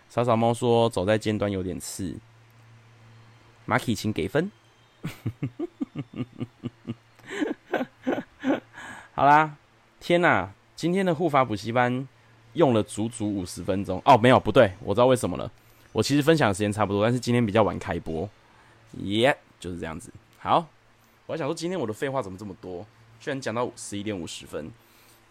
[0.10, 2.16] 小小猫说：“走在尖端有点刺。”
[3.66, 4.52] Marky，请给分。
[9.14, 9.56] 好啦，
[10.02, 10.52] 天哪！
[10.76, 12.08] 今天的护法补习班
[12.54, 15.50] 用了足足五十分钟哦，没有不对，我知道为什么了。
[15.92, 18.30] 我其实分享的时间差不多，但是今天比较晚开播，
[19.00, 20.12] 耶、就是这样子。
[20.40, 20.66] 好，
[21.26, 22.86] 我还想说今天我的废话怎么这么多？
[23.20, 24.72] 居然讲到十一点五十分，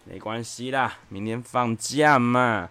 [0.05, 2.69] 没关系啦，明天放假嘛。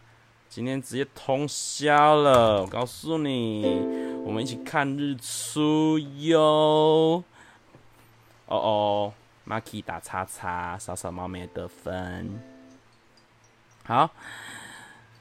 [0.49, 3.65] 今天直接通宵了，我告诉你，
[4.25, 7.23] 我们一起看日出哟。
[8.47, 9.15] 哦哦
[9.47, 12.41] ，Maki 打叉叉，扫扫猫没得分。
[13.85, 14.11] 好，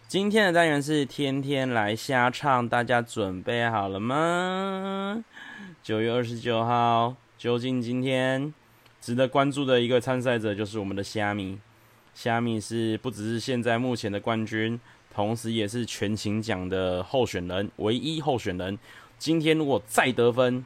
[0.09, 5.23] 今天的单元是天天来瞎唱，大家准备好了吗？
[5.83, 8.51] 九月二十九号，究竟今天？
[8.99, 11.59] 值得关注的一个参赛者就是我们的虾米，
[12.15, 14.79] 虾米是不只是现在目前的冠军，
[15.13, 18.79] 同时也是全勤奖的候选人，唯一候选人。
[19.19, 20.65] 今天如果再得分，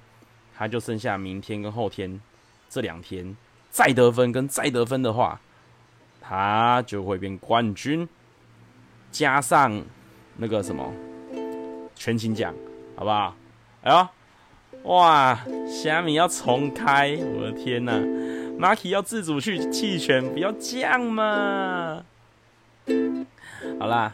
[0.56, 2.22] 他就剩下明天跟后天
[2.70, 3.36] 这两天
[3.70, 5.42] 再得分跟再得分的话，
[6.22, 8.08] 他就会变冠军，
[9.14, 9.82] 加上
[10.36, 10.92] 那个什么
[11.96, 12.54] 全勤奖，
[12.98, 13.34] 好不好？
[13.84, 14.08] 哎呦！
[14.90, 17.16] 哇，虾米要重开！
[17.36, 17.94] 我的天哪
[18.60, 22.04] ，Marky 要自主去弃权，不要这样嘛！
[23.80, 24.14] 好啦，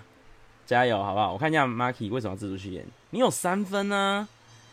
[0.67, 1.33] 加油，好不好？
[1.33, 2.85] 我看一下 Marky 为什么要自主去演？
[3.09, 4.27] 你有三分呢？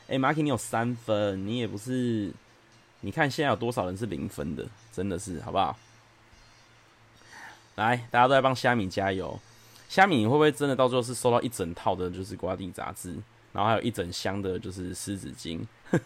[0.08, 2.30] 哎，Marky 你有三分，你也不是，
[3.00, 4.66] 你看现在有多少人是零分的？
[4.92, 5.78] 真的是，好不好？
[7.76, 9.38] 来，大家都在帮虾米加油。
[9.88, 13.14] 虾米你会不会真的到最后是收到一整套的，就是瓜地杂志？
[13.52, 15.64] 然后还有一整箱的，就是湿纸巾。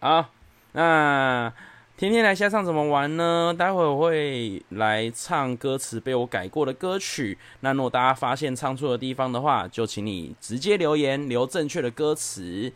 [0.00, 0.30] 好，
[0.72, 1.52] 那
[1.98, 3.54] 天天来瞎唱怎么玩呢？
[3.58, 7.36] 待会我会来唱歌词被我改过的歌曲。
[7.60, 12.72] 那如果大家发现唱错的地方的话，就请你直接留言，留正确的歌词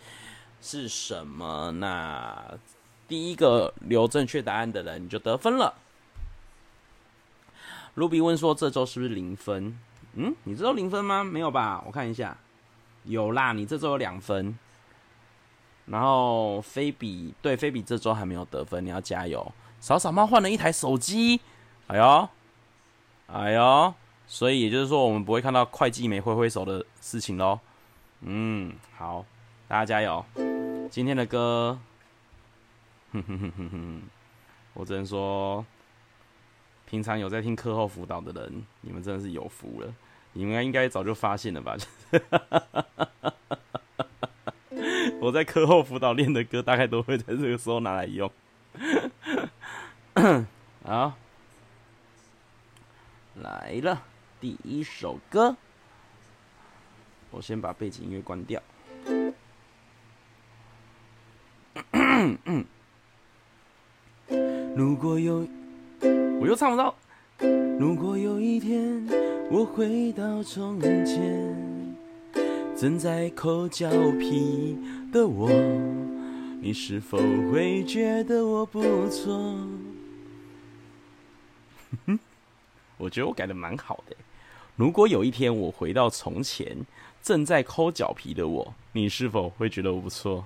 [0.60, 1.70] 是什么？
[1.78, 2.58] 那
[3.08, 5.72] 第一个留正确答案的人你就得分了。
[7.96, 9.76] Ruby 问说：“这周是不是零分？”
[10.16, 11.24] 嗯，你这周零分吗？
[11.24, 11.82] 没有吧？
[11.86, 12.36] 我看一下。
[13.04, 14.58] 有啦，你这周有两分，
[15.86, 19.52] 然后菲比对菲比这周还没有得分，你要加油。
[19.78, 21.38] 扫扫猫换了一台手机，
[21.88, 22.28] 哎呦，
[23.26, 23.92] 哎呦，
[24.26, 27.60] 所以也就是说我们不会看到会计没挥挥手的事情喽。
[28.22, 29.26] 嗯，好，
[29.68, 30.24] 大家加油。
[30.90, 31.78] 今天的歌，
[33.12, 34.02] 哼哼哼哼哼，
[34.72, 35.62] 我只能说，
[36.94, 39.92] 平常有在听课后辅导的人，你们真的是有福了。
[40.32, 41.76] 你们应该早就发现了吧？
[45.20, 48.30] 我在课后辅导练的歌，大概都会在这个时候拿来用。
[50.84, 51.14] 好，
[53.42, 54.00] 来了，
[54.40, 55.56] 第一首歌，
[57.32, 58.62] 我先把背景音乐关掉。
[64.76, 65.44] 如果有，
[66.44, 66.94] 我又唱不到。
[67.80, 69.02] 如果有一天
[69.50, 71.96] 我回到从前，
[72.76, 74.76] 正在抠脚皮
[75.10, 75.48] 的我，
[76.60, 77.16] 你是否
[77.50, 79.56] 会觉得我不错？
[82.98, 84.14] 我觉得我改的蛮好的。
[84.76, 86.76] 如果有一天我回到从前，
[87.22, 90.44] 正在抠脚皮的我，你是否会觉得我不错？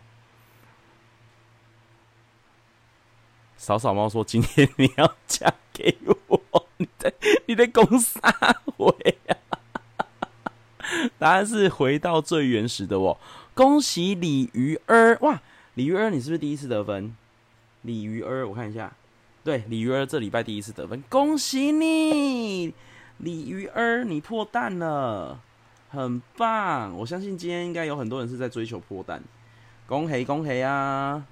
[3.57, 6.41] 扫扫猫说：“今天你要嫁给我。”
[6.81, 7.15] 你在
[7.47, 8.21] 你在攻啥
[8.77, 8.93] 回
[9.29, 9.35] 啊？
[11.19, 13.21] 答案是回到最原始的我。
[13.55, 15.41] 恭喜李鱼儿哇！
[15.75, 17.17] 李鱼儿，你是不是第一次得分？
[17.83, 18.93] 李鱼儿，我看一下，
[19.43, 22.73] 对，李鱼儿这礼拜第一次得分，恭喜你，
[23.19, 25.41] 李鱼儿，你破蛋了，
[25.91, 26.97] 很棒！
[26.99, 29.23] 我相信今天应该有很多人是在追求破蛋，
[29.87, 31.25] 恭喜恭喜啊！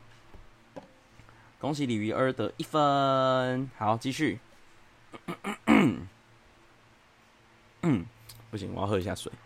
[1.59, 4.39] 恭喜李鱼儿得一分，好，继续。
[8.51, 9.33] 不行，我要喝一下水。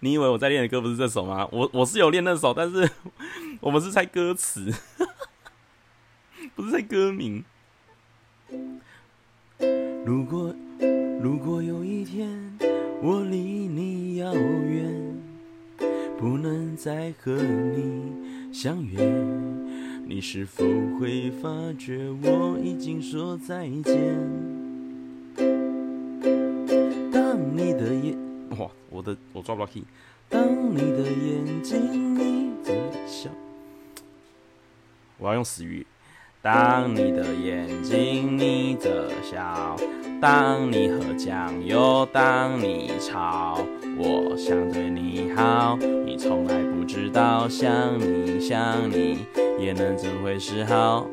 [0.00, 1.48] 你以为我在练的歌不是这首吗？
[1.50, 2.90] 我我是有练那首，但是
[3.60, 4.70] 我们是猜歌词，
[6.54, 7.44] 不是猜歌名。
[10.04, 10.54] 如果
[11.22, 12.58] 如果有一天
[13.04, 15.14] 我离你遥远。
[16.18, 18.98] 不能再和你相约，
[20.06, 20.64] 你是否
[20.98, 24.16] 会发觉我已经说再见？
[27.12, 28.16] 当你的眼，
[28.56, 29.84] 哇，我的我抓不到 key。
[30.30, 32.72] 当你的眼睛眯着
[33.06, 33.28] 笑，
[35.18, 35.86] 我要用死鱼。
[36.40, 39.76] 当你的眼睛眯着笑，
[40.24, 43.58] 当你喝酱油，当你吵，
[43.98, 49.26] 我想对你好，你从来不知道，想你想你
[49.60, 51.06] 也能怎会是好。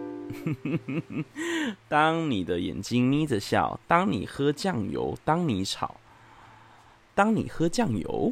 [1.90, 5.98] 当你的眼睛眯着笑，当你喝酱油，当你吵，
[7.14, 8.32] 当你喝酱油，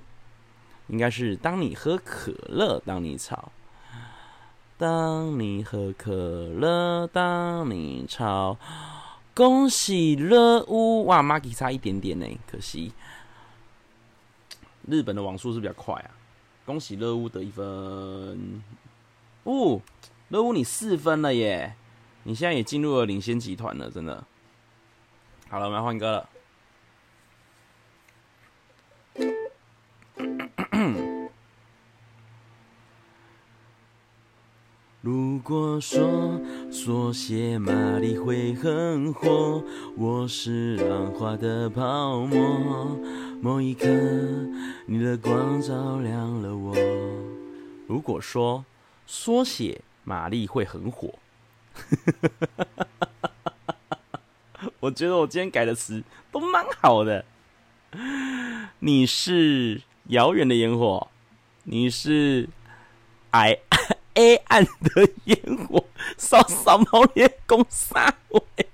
[0.87, 3.51] 应该是当你喝可乐，当你吵。
[4.77, 6.13] 当你喝可
[6.57, 8.55] 乐，当你吵，
[9.39, 12.91] 恭喜乐屋哇，Maki 差一点点呢，可惜。
[14.85, 16.11] 日本的网速是比较快啊，
[16.65, 17.63] 恭喜乐屋得一分。
[19.45, 19.79] 哦，
[20.27, 21.73] 乐屋你四分了耶，
[22.23, 24.27] 你现在也进入了领先集团了，真的。
[25.47, 26.29] 好了，我们要换歌了。
[35.11, 36.39] 如果说
[36.69, 39.63] 缩写玛丽会很火，
[39.97, 42.95] 我是浪花的泡沫。
[43.41, 43.87] 某一刻，
[44.85, 46.75] 你的光照亮了我。
[47.87, 48.63] 如果说
[49.07, 51.17] 缩写玛丽会很火，
[54.79, 57.25] 我觉得我今天改的词都蛮好的。
[58.77, 61.07] 你是遥远的烟火，
[61.63, 62.47] 你是
[63.31, 63.57] 爱。
[64.19, 65.81] 黑暗的烟火，
[66.17, 68.65] 烧烧毛脸攻杀我呀！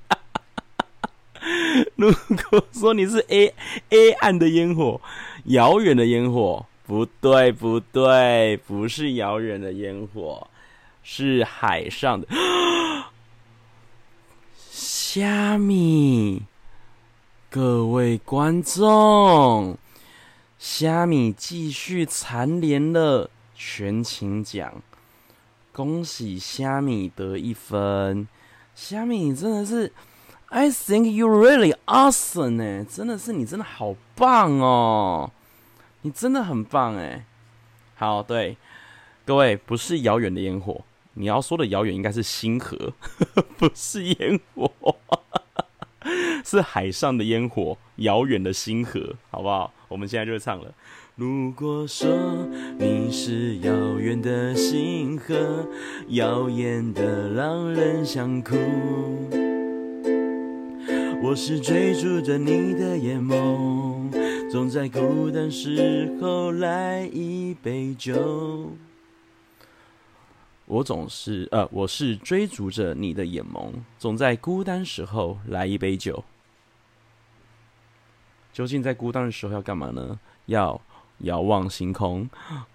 [1.95, 2.11] 如
[2.49, 3.53] 果说你是黑
[3.91, 4.99] 黑暗的烟火，
[5.43, 10.47] 遥远的烟火，不对不对，不是遥远的烟火，
[11.03, 12.27] 是海上的
[14.57, 16.41] 虾米。
[17.51, 19.77] 各位观众，
[20.57, 24.81] 虾米继续蝉联了全勤奖。
[25.76, 28.30] 恭喜虾米得一分，
[28.73, 29.91] 虾米你真的是
[30.47, 35.30] ，I think you really awesome 呢，真的是你真的好棒哦，
[36.03, 37.26] 你真的很棒哎。
[37.95, 38.55] 好，对，
[39.26, 42.93] 各位不是遥远的烟火，你要说的遥远应该是星河，
[43.59, 44.71] 不是烟火，
[46.45, 49.73] 是海上的烟火，遥远的星河，好不好？
[49.89, 50.73] 我们现在就唱了。
[51.18, 52.09] 如果说
[52.78, 55.66] 你是遥远的星河，
[56.09, 58.57] 耀眼的让人想哭。
[61.24, 64.11] 我是追逐着你的眼眸，
[64.51, 68.74] 总在孤单时候来一杯酒。
[70.66, 76.26] 我总是呃，我是追逐着你的眼眸，总在孤单时候来一杯酒。
[78.51, 80.20] 究竟在孤单的时候要干嘛呢？
[80.47, 80.82] 要。
[81.20, 82.30] 遥望星空，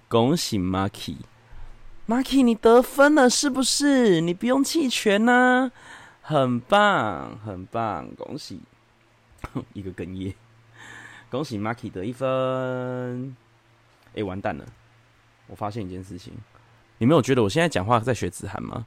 [0.09, 4.21] 恭喜 Maki，Maki 你得分了是不是？
[4.21, 5.71] 你不用弃权呐，
[6.23, 8.61] 很棒很棒，恭喜
[9.75, 10.35] 一个哽咽，
[11.31, 13.37] 恭喜 Maki 得一分。
[14.17, 14.65] 哎、完蛋了！
[15.47, 16.33] 我发现一件事情，
[16.99, 18.87] 你没有觉得我现在讲话在学子涵吗？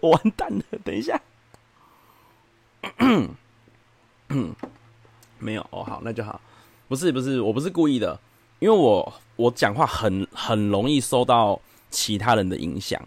[0.00, 1.20] 我 完蛋了，等一下。
[5.38, 6.40] 没有哦，好，那就好。
[6.88, 8.18] 不是不是，我不是故意的，
[8.58, 13.00] 因为我我讲话很很容易受到其他人的影响，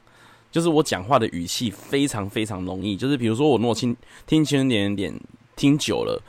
[0.51, 5.13] 就是我讲话的语气非常非常容易，就是比如说我若听听轻点点
[5.55, 6.21] 听久了，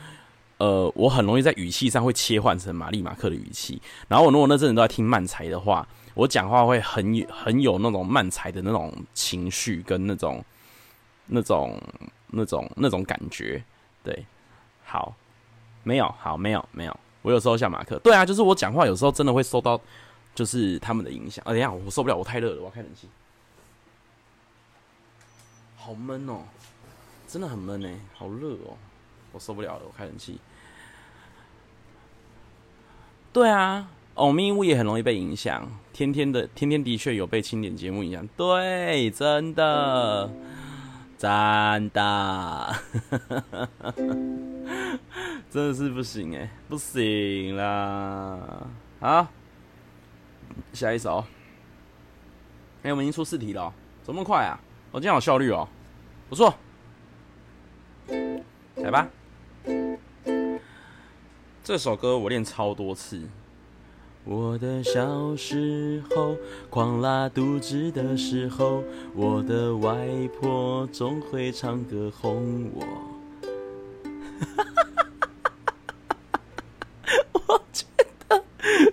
[0.59, 3.81] 呃，我很容易在语气上会切换成玛丽马克的语气。
[4.09, 10.45] 然后我如果那阵子都在听慢才的话，我讲话会很有很有那种慢才的那种情绪跟那种
[11.27, 11.81] 那种
[12.33, 13.63] 那种那种感觉，
[14.03, 14.27] 对。
[14.85, 15.15] 好，
[15.85, 17.01] 没有，好，没有，没有。
[17.23, 19.81] 我有时候像马克，对啊，就是我讲话有时候真的会受到，
[20.35, 21.43] 就是他们的影响。
[21.47, 23.09] 啊，等一下，我受不了，我太热了，我要开冷气。
[25.77, 26.41] 好闷哦，
[27.27, 28.77] 真的很闷哎，好热哦，
[29.33, 30.39] 我受不了了，我开冷气。
[33.33, 35.67] 对啊，欧咪乌也很容易被影响。
[35.93, 38.29] 天天的，天天的确有被清点节目影响。
[38.37, 40.31] 对，真的。
[41.23, 41.31] 真
[41.91, 42.75] 的，
[45.49, 48.67] 真的是不行哎，不行啦！
[48.99, 49.29] 好，
[50.73, 51.25] 下一首。
[52.83, 54.59] 哎、欸，我们已经出四题了、喔，怎么快啊？
[54.91, 55.69] 我、今天好效率哦、
[56.29, 56.53] 不错。
[58.75, 59.09] 来吧，
[61.63, 63.29] 这首歌我练超多次，
[64.25, 66.37] 我的小时候
[66.71, 68.85] 狂拉肚子的时候，
[69.17, 70.07] 我的外
[70.41, 72.87] 婆总会唱歌哄我。
[77.49, 77.85] 我觉
[78.29, 78.45] 得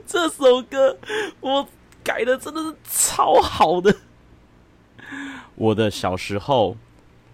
[0.07, 0.97] 这首歌
[1.41, 1.67] 我
[2.03, 3.95] 改的真的是超好的。
[5.53, 6.75] 我的小时候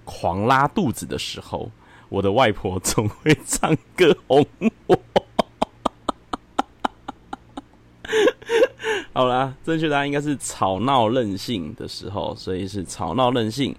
[0.03, 1.71] 狂拉肚子的时候，
[2.09, 4.45] 我的外婆总会唱歌哄
[4.87, 4.99] 我。
[9.16, 13.74] 好啦，正确答案应该是吵闹任性的时候，所以是吵闹任性。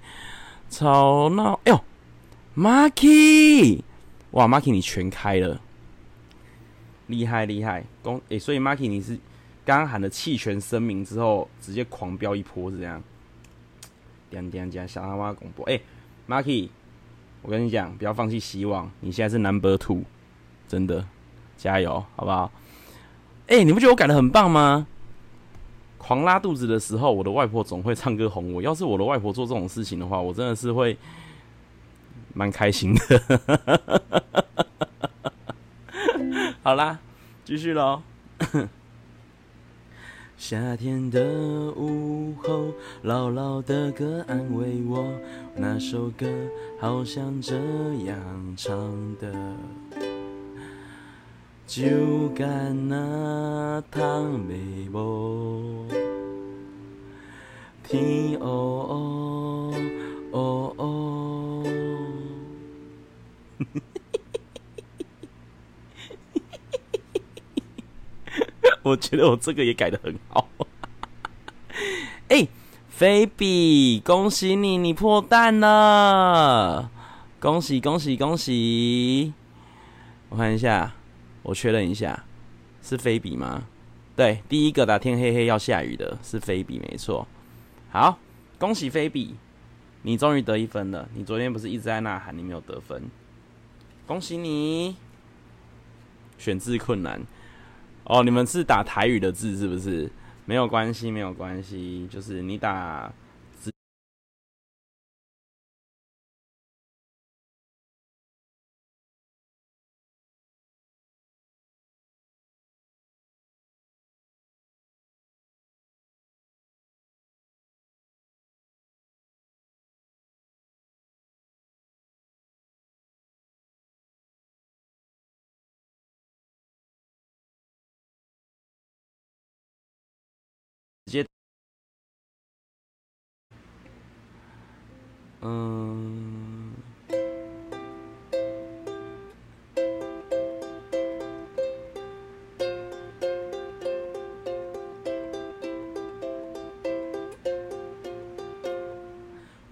[0.70, 1.80] 吵闹，哎呦
[2.56, 3.82] ，Marky，
[4.30, 5.60] 哇，Marky 你全开了，
[7.08, 9.14] 厉害厉害，公诶、所以 Marky 你是
[9.62, 13.02] 刚刚喊了弃权声明之后，直接狂飙一波是这样？
[14.30, 15.78] 点点点，小阿妈广播，哎、
[16.26, 16.70] ，Marky，
[17.42, 20.02] 我跟你讲，不要放弃希望，你现在是 Number Two，
[20.66, 21.06] 真的，
[21.58, 22.50] 加油，好不好？
[23.48, 24.86] 哎、你不觉得我改的很棒吗？
[26.06, 28.62] 狂拉肚子的时候，我的外婆总会唱歌哄我。
[28.62, 30.96] 要是我的外婆做这种事情的话，我真的是会
[32.32, 33.20] 蛮开心的。
[36.62, 37.00] 好啦，
[37.44, 38.02] 继续喽。
[40.36, 41.24] 夏天的
[41.72, 45.12] 午后，姥姥的歌安慰我，
[45.56, 46.28] 那首歌
[46.78, 47.56] 好像这
[48.04, 48.72] 样唱
[49.16, 49.34] 的。
[51.66, 54.54] 酒干那糖没
[54.94, 55.88] 无，
[57.82, 58.46] 天黑
[60.30, 60.38] 黑
[60.78, 60.86] 黑。
[68.84, 70.48] 我觉得我这个也改得很好。
[72.28, 72.48] 哎、欸，
[72.88, 76.92] 菲比，恭喜你，你破蛋了！
[77.40, 79.32] 恭喜恭喜恭喜！
[80.28, 80.92] 我看一下。
[81.46, 82.24] 我确认一下，
[82.82, 83.62] 是菲比吗？
[84.16, 87.24] 对，第一个打天黑黑要下雨的是菲比，没错。
[87.88, 88.18] 好，
[88.58, 89.36] 恭喜菲比，
[90.02, 91.08] 你终于得一分了。
[91.14, 93.00] 你昨天不是一直在呐喊，你没有得分，
[94.08, 94.96] 恭喜你。
[96.36, 97.22] 选字困难
[98.02, 100.10] 哦，你们是打台语的字是不是？
[100.46, 103.12] 没有关系，没有关系，就是你打。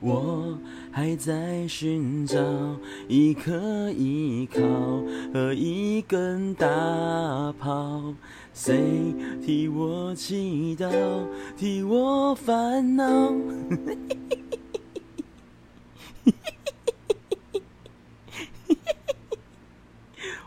[0.00, 0.58] 我
[0.92, 2.38] 还在寻找
[3.08, 4.60] 一颗依靠
[5.32, 6.66] 和一根大
[7.58, 8.14] 炮。
[8.52, 10.90] 谁替我祈祷，
[11.56, 13.32] 替我烦恼？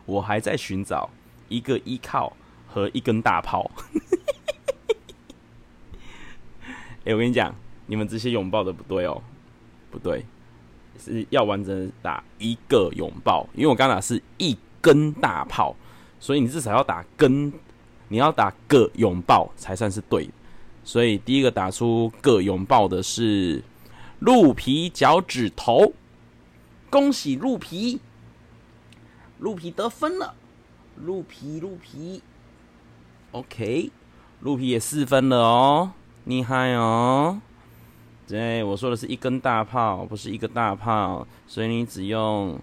[0.08, 1.08] 我还在寻找
[1.48, 2.36] 一个依靠
[2.68, 3.70] 和一根大炮。
[7.06, 7.54] 哎、欸，我跟你讲，
[7.86, 9.22] 你们这些拥抱的不对哦，
[9.92, 10.26] 不对，
[11.00, 15.76] 是要完整打一个拥抱，因为我刚打是一根大炮，
[16.20, 17.54] 所以你至少要打根。
[18.10, 20.30] 你要打个拥抱才算是对，
[20.82, 23.62] 所以第一个打出个拥抱的是
[24.20, 25.92] 鹿皮脚趾头，
[26.90, 28.00] 恭喜鹿皮，
[29.40, 30.36] 鹿皮得分了，
[30.96, 32.22] 鹿皮鹿皮
[33.32, 33.92] ，OK，
[34.42, 35.92] 鹿皮也四分了哦，
[36.26, 37.40] 厉害哦，
[38.28, 42.60] 对，我说的是一根大炮，不是一个大炮，所以你只用，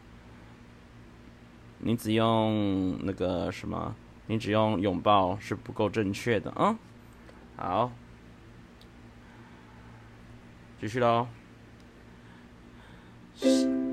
[1.78, 3.94] 你只用那个什么。
[4.26, 6.78] 你只用拥抱是不够正确的啊、
[7.56, 7.92] 好，
[10.80, 11.28] 继续喽。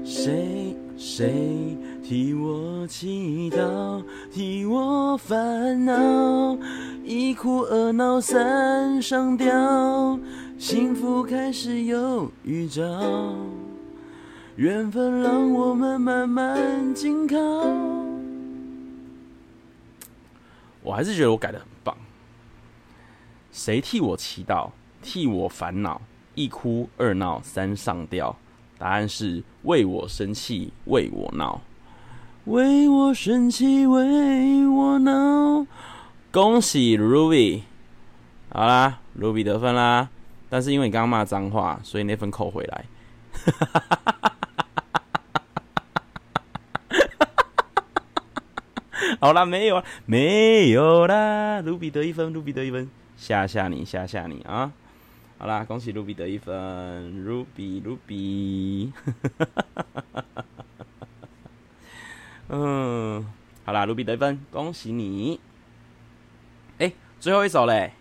[0.04, 6.58] 谁谁替我祈祷，替我烦恼，
[7.04, 10.20] 一哭二闹三上吊，
[10.58, 12.84] 幸福开始有预兆，
[14.56, 17.38] 缘分让我们慢慢紧靠。
[20.84, 21.96] 我还是觉得我改得很棒。
[23.52, 24.72] 谁替我祈祷，
[25.02, 26.02] 替我烦恼，
[26.34, 28.36] 一哭二闹三上吊。
[28.82, 31.62] 答案是为我生气，为我闹，
[32.46, 35.68] 为我生气，为我闹。
[36.32, 37.62] 恭喜 Ruby，
[38.52, 40.10] 好啦，Ruby 得分啦。
[40.50, 42.86] 但是因为你刚刚骂脏话，所以那分扣回来。
[49.20, 51.62] 好啦，没有啊，没有啦。
[51.62, 54.72] Ruby 得一分，Ruby 得一分，吓吓你，吓吓你啊！
[55.42, 56.54] 好啦，恭喜 Ruby 得一分
[57.26, 58.92] ，Ruby，Ruby。
[62.50, 63.26] 嗯，
[63.66, 65.40] 好啦，Ruby 得一分，恭喜你。
[66.78, 67.94] 哎、最后一首嘞，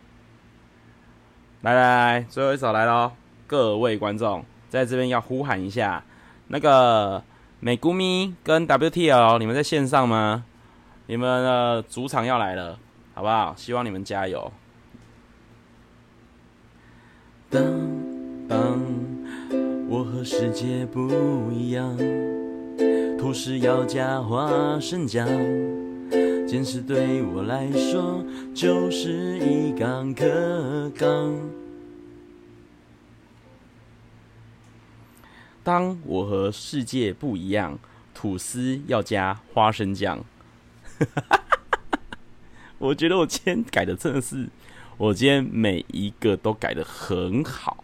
[1.63, 3.13] 来来来，最后一首来喽！
[3.47, 6.05] 各位观众在这边要呼喊一下，
[6.49, 7.25] 那个
[7.59, 10.45] 美姑咪跟 WTL，你们在线上吗？
[11.07, 12.79] 你们的主场要来了，
[13.15, 13.55] 好不好？
[13.57, 14.53] 希望你们加油。
[17.51, 17.61] 当
[18.49, 18.81] 当，
[19.89, 21.99] 我和世界不一样，
[23.19, 25.27] 吐司要加花生酱，
[26.47, 28.25] 坚持对我来说
[28.55, 31.35] 就是一杠可杠。
[35.65, 37.77] 当我和世界不一样，
[38.15, 40.19] 吐司要加花生酱。
[41.01, 41.41] 哈哈哈
[42.79, 44.49] 我觉得我今天改的真的是。
[45.01, 47.83] 我今天每一个都改得很好，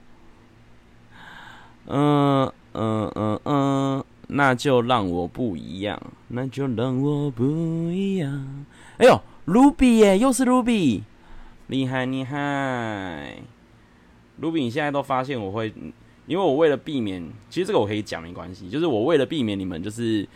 [1.87, 5.99] 嗯嗯嗯嗯，那就让我不一样，
[6.29, 7.47] 那就让我不
[7.91, 8.67] 一样。
[8.99, 11.05] 哎呦，Ruby 耶，又是 Ruby，
[11.69, 13.39] 厉害厉害
[14.39, 15.73] ！Ruby，你现在都发现我会，
[16.27, 20.29] 因为我为了避免，其实这个我可以讲没关系，就是我为了避免你们就是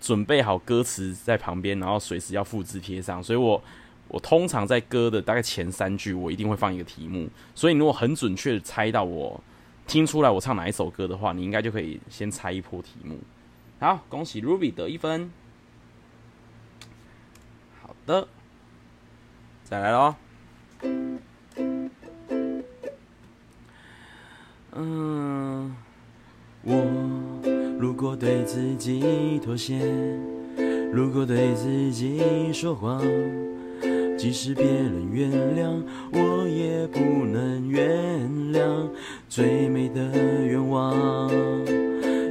[0.00, 3.62] 准备好歌词在旁边，然后随时要复制贴上，所以我。
[4.10, 9.40] 我通常在歌的大概前三句，我一定会放一个题目，所以你如果很准确的猜到我
[9.86, 13.18] 听出来我唱哪一首歌的话，你应该就可以先猜一波题目。
[13.78, 15.30] 好，恭喜 Ruby 得一分。
[17.80, 18.26] 好的，
[19.62, 20.14] 再来喽。
[24.72, 25.74] 嗯，
[26.62, 26.74] 我
[27.78, 29.78] 如果对自己妥协，
[30.92, 33.00] 如果对自己说谎。
[34.20, 38.20] 即使别人原谅，我也不能原
[38.52, 38.86] 谅。
[39.30, 40.12] 最美的
[40.44, 41.30] 愿望，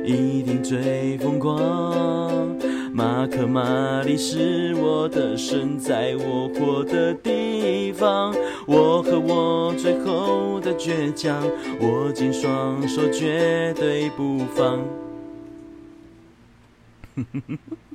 [0.05, 2.55] 一定最疯狂。
[2.93, 8.35] 马克·玛丽是我的神，在我活的地方。
[8.67, 11.43] 我和我最后的倔强，
[11.81, 14.79] 握紧双手，绝对不放。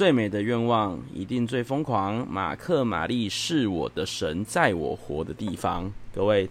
[0.00, 2.26] 最美的愿望一定最疯狂。
[2.26, 5.92] 马克·玛丽是我的神，在我活的地方。
[6.14, 6.48] 各位，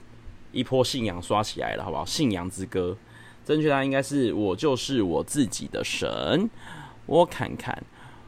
[0.51, 2.05] 一波信仰刷起来了，好不好？
[2.05, 2.95] 信仰之歌，
[3.43, 6.47] 正确答案应该是我就是我自己的神。
[7.07, 7.75] 我看看，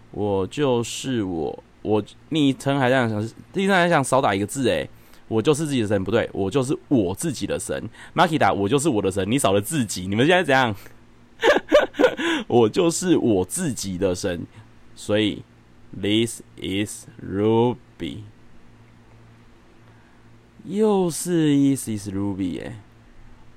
[0.09, 1.63] 我就是我。
[1.83, 3.21] 我昵称还在想，
[3.53, 4.89] 昵称还想少打一个字诶。
[5.27, 7.87] 我就是自己的神，不对，我就是我自己的神。
[8.13, 10.07] 马基达，我就是我的神，你少了自己。
[10.07, 10.75] 你们现在怎样？
[12.49, 14.43] 我就是我自己的神。
[15.01, 15.41] 所以
[15.99, 18.21] ，This is Ruby，
[20.63, 22.75] 又是 This is Ruby 耶！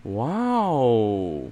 [0.04, 1.50] 哇哦，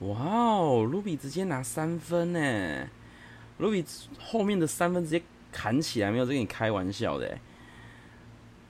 [0.00, 2.88] 哇哦，Ruby 直接拿三分呢
[3.60, 3.86] ！Ruby
[4.18, 5.22] 后面的三分直接
[5.52, 7.38] 砍起来，没有在跟你开玩笑的。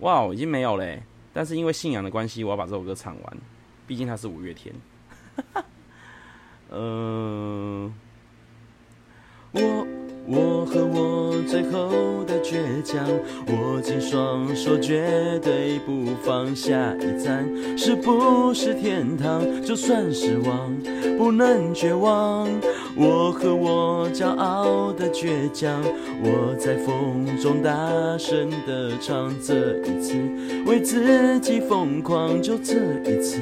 [0.00, 0.98] 哇哦，已经没有了，
[1.32, 3.38] 但是因为信仰的关系，我要把这首歌唱完，
[3.86, 4.74] 毕竟它是五月天。
[6.68, 7.94] 嗯、
[9.56, 9.86] 我
[10.28, 13.06] 我和我最后的倔强，
[13.48, 17.46] 握紧双手，绝对不放下一站。
[17.76, 19.42] 是不是天堂？
[19.62, 20.76] 就算失望，
[21.16, 22.48] 不能绝望。
[22.96, 25.80] 我和我骄傲的倔强，
[26.22, 27.70] 我在风中大
[28.18, 29.32] 声的唱。
[29.40, 30.14] 这一次
[30.66, 33.38] 为自己疯狂，就这一次，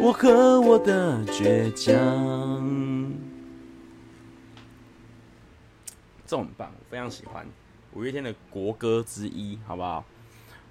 [0.00, 2.61] 我和我的倔强。
[6.32, 7.46] 这很棒，我非常喜欢
[7.92, 10.02] 五月天的国歌之一，好不好？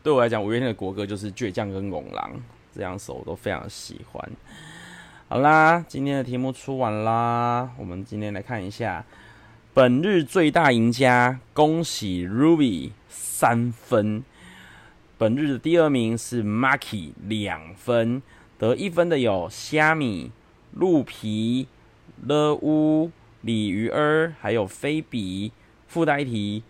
[0.01, 2.31] 对我来讲，五月天的国歌就是《倔强》跟《猛狼》
[2.73, 4.31] 这两首，我都非常喜欢。
[5.29, 9.05] 好啦，今天的题目出完啦，我们今天来看一下
[9.71, 14.23] 本日最大赢家，恭喜 Ruby 三分。
[15.19, 18.23] 本日的第二名是 marki 两分，
[18.57, 20.31] 得一分的有虾米、
[20.73, 21.67] 鹿皮、
[22.23, 23.11] 乐乌。
[23.41, 25.51] 李鱼儿还有菲比，
[25.87, 26.63] 附带题，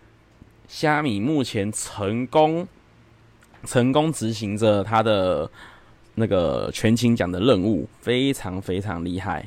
[0.66, 2.66] 虾米目前成功
[3.64, 5.50] 成功执行着他的
[6.14, 9.46] 那个全勤奖的任务，非常非常厉害。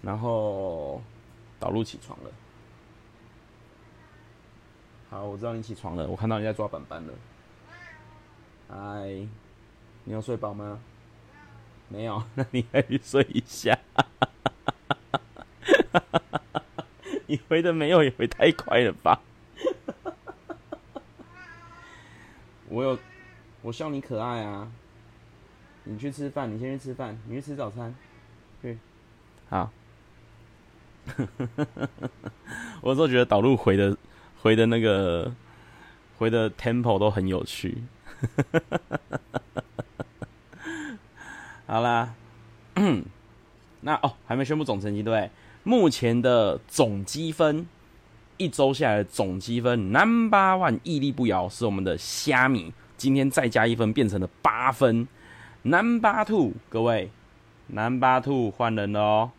[0.00, 1.02] 然后
[1.58, 2.30] 导入起床了，
[5.10, 7.12] 好，我知道你起床了，我看到你在抓板板了。
[8.68, 9.26] 嗨，
[10.04, 10.80] 你有睡饱吗？
[11.88, 13.78] 没有， 那你可以睡一下。
[17.26, 19.20] 你回的没有也回太快了吧？
[22.68, 22.98] 我有，
[23.62, 24.70] 我笑你可爱啊。
[25.84, 27.94] 你去吃饭，你先去吃饭，你去吃早餐，
[28.60, 28.78] 去。
[29.48, 29.70] 好。
[32.80, 33.96] 我都觉得导入回的
[34.40, 35.34] 回的那个
[36.16, 37.82] 回的 tempo 都很有趣。
[41.66, 42.14] 好啦，
[43.82, 45.28] 那哦还没宣布总成绩对？
[45.64, 47.66] 目前的总积分，
[48.36, 55.06] 一周下来的总积分 number one 屹立不摇是我们的虾米，今天再加一分变成了八分。
[55.62, 57.10] number two 各位
[57.68, 59.30] number two 换人了哦，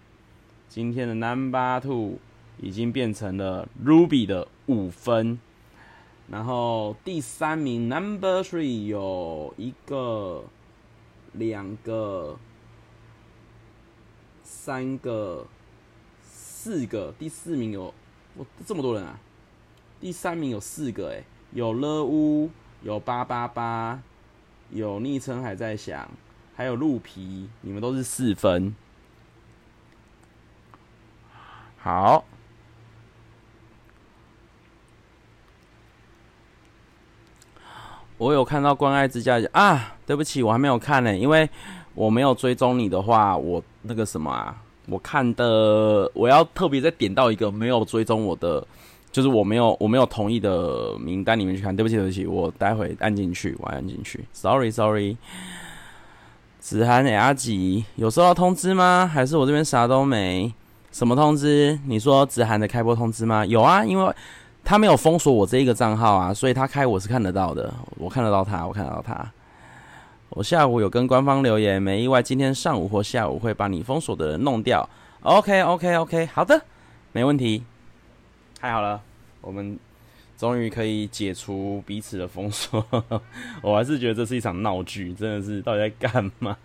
[0.70, 2.18] 今天的 number two
[2.60, 5.40] 已经变成了 Ruby 的五分。
[6.30, 10.46] 然后第三名 Number Three 有一个、
[11.34, 12.40] 两个、
[14.42, 15.46] 三个、
[16.64, 17.14] 四个。
[17.20, 17.94] 第四名有
[18.38, 19.20] 我这么多人啊！
[20.00, 22.50] 第三名有四个哎，有了屋，
[22.84, 24.02] 有八八八，
[24.70, 26.10] 有昵称还在想，
[26.56, 28.74] 还有鹿皮，你们都是四分。
[31.80, 32.24] 好。
[38.18, 41.50] 我有看到关爱之家啊，对不起，我还没有看呢，因为
[41.94, 48.66] 我没有追踪你的话，我那个什么啊，我看的我要特别再点到一个没有追踪我的，
[49.12, 55.18] 就是我没有我没有同意的名单里面去看，对不起对不起，我待会按进去，我按进去，sorry sorry。
[56.60, 59.10] 子涵的阿吉有收到通知吗？
[59.12, 60.54] 还是我这边啥都没？
[60.92, 61.80] 什么通知？
[61.86, 63.46] 你说子涵的开播通知吗？
[63.46, 64.14] 有啊，因为。
[64.66, 69.30] 他没有封锁我这一个账号啊，所以他开我是看得到的，我看得到他，我看得到他。
[70.36, 74.88] 我下午有跟官方留言，没意外，今天上午或下午会把你封锁的人弄掉。
[75.22, 76.60] OK，OK，OK，好的，
[77.12, 77.64] 没问题。
[78.60, 79.00] 太好了，
[79.42, 79.78] 我们
[80.36, 82.84] 终于可以解除彼此的封锁。
[83.62, 86.58] 我还是觉得这是一场闹剧，真的是到底在干嘛？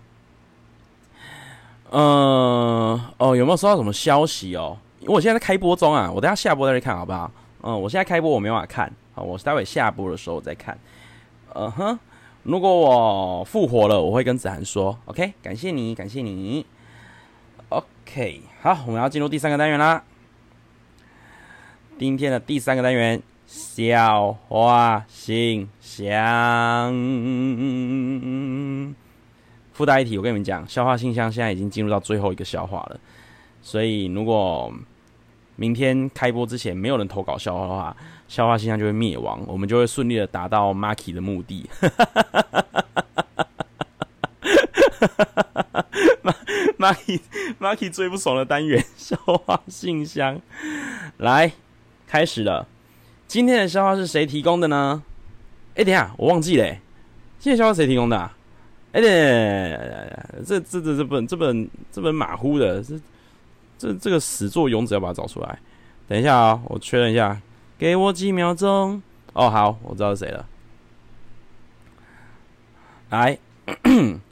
[1.91, 4.78] 嗯、哦，有没有收到什么消息哦？
[5.01, 7.30] 因为我现在在开播中啊，我等下下播再去看好不好？
[7.62, 10.76] 嗯，我现在开播我没办法看，好，我待会下播的时候再看。
[11.55, 11.99] 嗯哼，
[12.45, 14.99] 如果我复活了，我会跟子涵说。
[15.07, 16.67] OK，感谢你，感谢你。
[17.71, 20.05] OK，好，我们要进入第三个单元啦。
[21.99, 26.93] 今天的第三个单元，笑话信箱。
[29.73, 33.01] 附带一提，我跟你们讲，笑话信箱现在已经进入到最后一个笑话了，
[33.63, 34.71] 所以如果
[35.57, 37.97] 明天开播之前没有人投稿笑话的话，
[38.35, 41.70] 消化信箱就会灭亡，我们就会顺利的达到 Marky 的目的。
[46.76, 47.20] Marky
[47.61, 50.41] Marky 最不爽的单元，消化信箱，
[51.18, 51.53] 来
[52.09, 52.66] 开始了。
[53.28, 55.05] 今天的笑话是谁提供的呢？
[55.76, 56.80] 哎、欸，等一下，我忘记了、欸，
[57.39, 58.37] 今天笑话谁提供的、啊？
[58.91, 63.01] 哎、欸，这这这这本这本这本马虎的是。
[63.76, 65.59] 这这个始作俑者要把它找出来。
[66.07, 67.37] 等一下啊、哦，我确认一下，
[67.85, 69.03] 给我几秒钟。
[69.35, 70.49] 哦，好，我知道是谁了。
[73.11, 73.39] 来，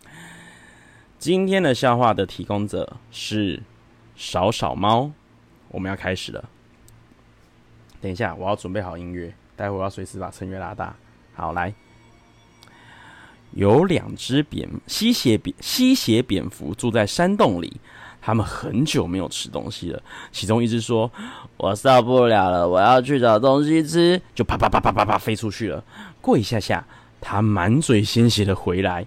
[1.21, 3.63] 今天的笑话的提供者是
[4.17, 5.13] 少少猫。
[5.69, 6.49] 我们要开始了。
[8.01, 10.97] 等一下，我要准备好音乐，待会我要随时把声乐拉大。
[11.35, 11.75] 好，来，
[13.51, 17.79] 有两只蝙吸血蝙吸血蝙蝠住在山洞里。
[18.25, 20.01] 他们很久没有吃东西了。
[20.31, 21.11] 其中一只说
[21.59, 25.83] ：“我受不了了，我要去找东西吃。”就啪啪啪啪啪啪飞出去了。
[26.21, 26.87] 过一下下，
[27.21, 29.05] 他满嘴鲜血的回来。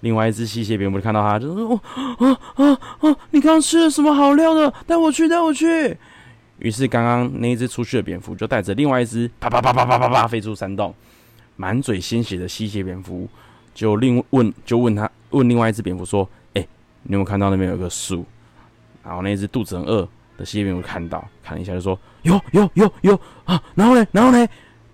[0.00, 1.80] 另外一只吸血蝙蝠看到他，就说：“哦
[2.18, 3.16] 啊啊啊！
[3.32, 4.72] 你刚刚吃了什么好料的？
[4.86, 5.96] 带我去，带我去。”
[6.60, 10.94] 于是刚刚那一只出去的蝙蝠就带着另外一只啪啪啪啪啪啪啪飞出山洞，
[11.56, 13.28] 满嘴鲜血的吸血蝙蝠
[13.74, 16.64] 就另问就问他问另外一只蝙蝠说：“哎、
[17.02, 18.24] 你有没有看到那边有个树？”
[19.04, 24.48] 然后那只肚子很饿的蜥蜴蝙蝠看到，看了一下就说：“有有有有啊！”然后呢，然后呢，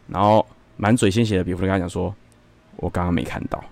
[0.08, 0.44] 然后
[0.76, 2.14] 满嘴鲜血的蝙蝠跟他讲说
[2.76, 3.62] ：“我刚刚没看到。”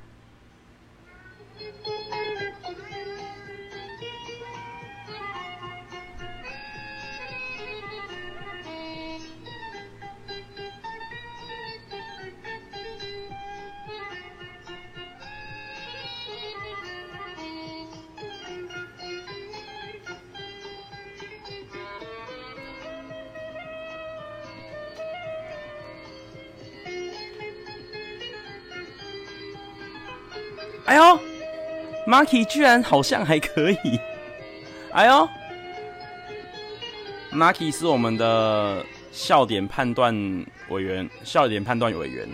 [32.18, 34.00] ，Maki 居然好像还可以！
[34.90, 35.28] 哎呦
[37.32, 40.12] ，Maki 是我们的笑点判断
[40.68, 42.28] 委员，笑点判断委员，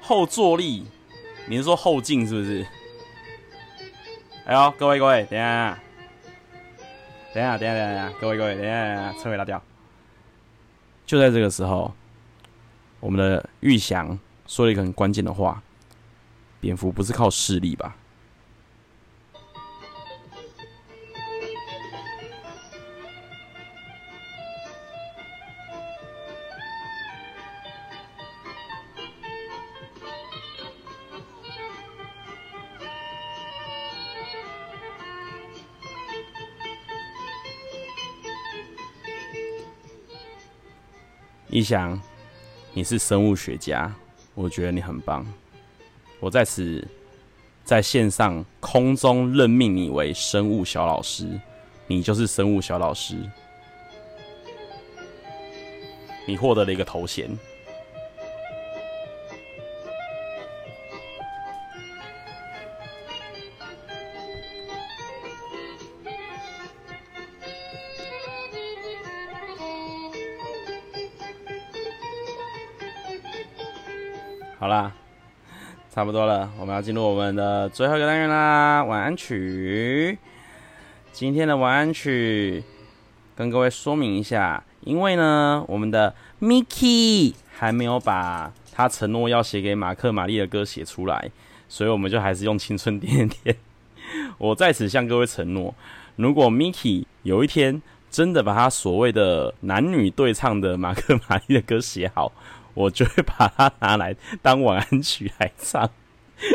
[0.00, 0.86] 后坐力，
[1.48, 2.64] 你是说后劲是不是？
[4.44, 5.76] 哎呦，各位各位，等一下，
[7.34, 9.60] 等一下，等下，等下，各位各位，等一下，车尾拉掉。
[11.04, 11.92] 就在这个时候，
[13.00, 14.16] 我们的玉祥
[14.46, 15.60] 说了一个很关键的话。
[16.60, 17.94] 蝙蝠不是靠视力吧？
[41.68, 42.00] 翔，
[42.72, 43.94] 你是生物学家，
[44.34, 45.26] 我觉得你很棒。
[46.18, 46.82] 我在此
[47.62, 51.28] 在线上空中任命你为生物小老师，
[51.86, 53.16] 你就是生物小老师，
[56.26, 57.28] 你获得了一个头衔。
[75.98, 80.16] 差不多了，我们要进入我们的最后一个单元啦，晚安曲。
[81.10, 82.62] 今天的晚安曲
[83.34, 91.32] 跟各位说明一下，因为呢，我们的 Miki 还没有把他承诺要写给马克玛丽的歌写出来，
[91.68, 93.56] 所以我们就还是用青春点点。
[94.38, 95.74] 我在此向各位承诺，
[96.14, 102.30] 如果 Miki 有一天真的把他所谓的男女对唱的马克玛丽的歌写好。
[102.74, 105.90] 我就会把它拿来当晚安曲来唱，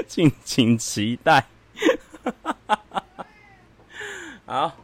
[0.07, 1.47] 敬请期待。
[4.45, 4.78] 好，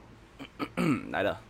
[1.12, 1.42] 来了。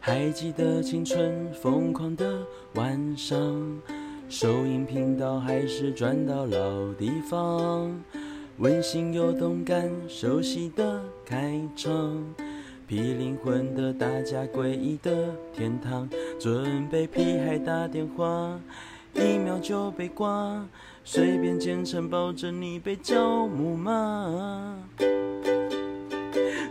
[0.00, 2.44] 还记得青春疯狂的
[2.74, 3.80] 晚上。
[4.32, 8.02] 收音频道还是转到老地方，
[8.56, 12.24] 温馨又动感，熟悉的开场，
[12.86, 16.08] 皮灵魂的大家，诡异的天堂，
[16.40, 18.58] 准备屁孩打电话，
[19.12, 20.66] 一秒就被挂，
[21.04, 24.74] 随便简称抱着你被叫木马，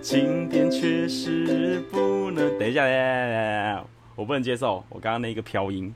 [0.01, 2.57] 经典确实不能。
[2.57, 3.85] 等一下，
[4.15, 5.93] 我不能接受我刚刚那个飘音。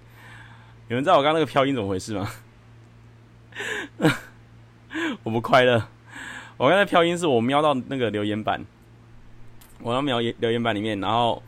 [0.87, 2.29] 有人知道我刚刚那个飘音怎么回事吗？
[5.23, 5.87] 我不快乐。
[6.57, 8.63] 我刚才飘音是我瞄到那个留言板，
[9.81, 11.41] 我要瞄留言板里面，然后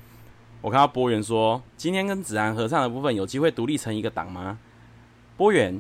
[0.60, 4.58] 我看到波源说，今天跟子涵合唱的部分有机会独立成一个档吗？
[5.38, 5.80] 波源，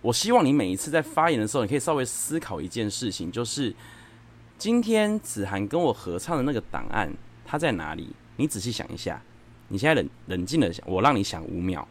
[0.00, 3.74] 我希望你每一次在发言的时候，你可以稍微思考一件事情，就是
[4.56, 7.12] 今天子涵跟我合唱的那个档案，
[7.44, 8.14] 它在哪里？
[8.36, 9.20] 你仔细想一下。
[9.68, 11.86] 你现在冷冷静的想，我让你想五秒。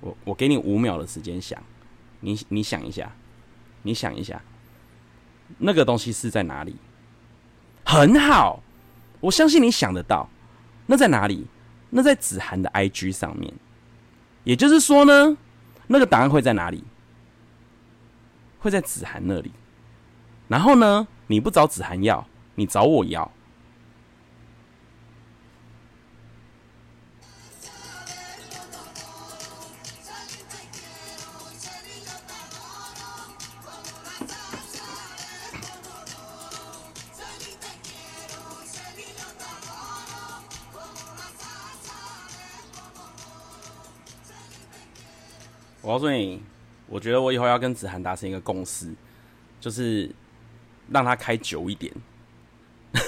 [0.00, 1.62] 我我给你五秒的时间想，
[2.20, 3.12] 你你想一下，
[3.82, 4.40] 你想一下，
[5.58, 6.76] 那个东西是在哪里？
[7.84, 8.62] 很好，
[9.20, 10.28] 我相信你想得到。
[10.86, 11.46] 那在哪里？
[11.90, 13.52] 那在子涵的 IG 上面。
[14.44, 15.36] 也就是说呢，
[15.86, 16.84] 那个档案会在哪里？
[18.60, 19.52] 会在子涵那里。
[20.48, 23.30] 然后呢，你不找子涵要，你找我要。
[45.86, 46.42] 我告诉你，
[46.88, 48.92] 我觉得我以后要跟子涵达成一个共识，
[49.60, 50.10] 就是
[50.90, 51.94] 让他开久一点。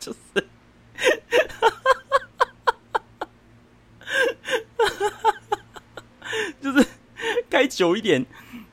[0.00, 0.18] 就是，
[6.60, 6.84] 就是
[7.48, 8.26] 开久一点，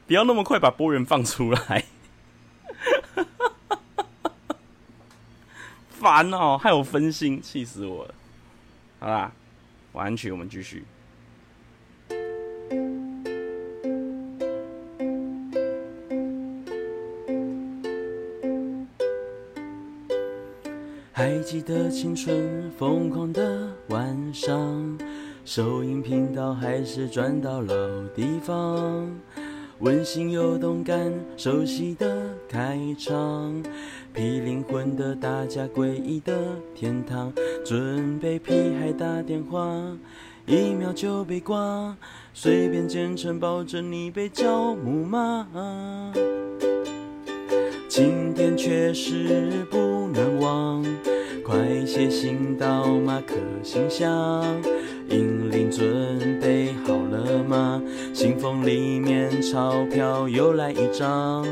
[0.07, 1.85] 不要那么快把波源放出来。
[5.93, 8.15] 烦哦，害我分心，气死我了。
[8.99, 9.31] 好啦，
[9.91, 10.83] 晚安曲，我们继续。
[21.65, 24.97] 的青春疯狂的晚上，
[25.43, 27.75] 收音频道还是转到老
[28.13, 29.09] 地方，
[29.79, 33.63] 温馨又动感，熟悉的开场。
[34.13, 36.33] 批灵魂的大家，诡异的
[36.75, 37.33] 天堂，
[37.65, 39.75] 准备屁孩打电话，
[40.45, 41.97] 一秒就被挂，
[42.31, 45.47] 随便简称抱着你被叫木马，
[47.89, 50.85] 今天确实不能忘，
[51.45, 54.43] 快写信到马克信箱，
[55.09, 57.79] 银铃准备好了吗？
[58.15, 61.45] 信封里面钞票又来一张。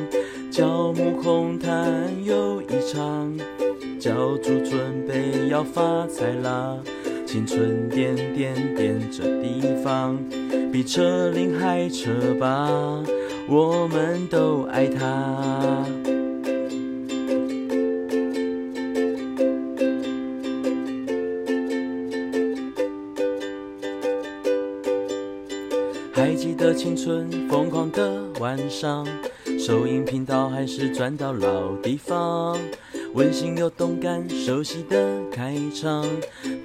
[0.49, 3.31] 教母红毯又一场，
[3.99, 6.75] 教主准备要发财啦！
[7.27, 10.17] 青春点点点这地方，
[10.71, 12.67] 比车龄还车吧，
[13.47, 15.85] 我们都爱它。
[26.73, 29.05] 青春疯狂的晚上。
[29.59, 32.57] 收音频道还是转到老地方，
[33.13, 36.05] 温馨又动感，熟悉的开场，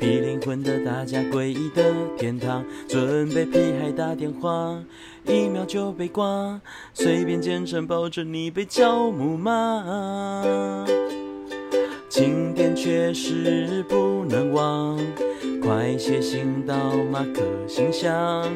[0.00, 1.84] 批灵魂的大家，诡异的
[2.16, 4.82] 天堂，准备屁孩打电话，
[5.26, 6.60] 一秒就被挂，
[6.92, 10.84] 随便简称抱着你被叫木马，
[12.08, 14.98] 经典确实不能忘。
[15.68, 16.74] 快写信到
[17.12, 18.50] 马克信箱，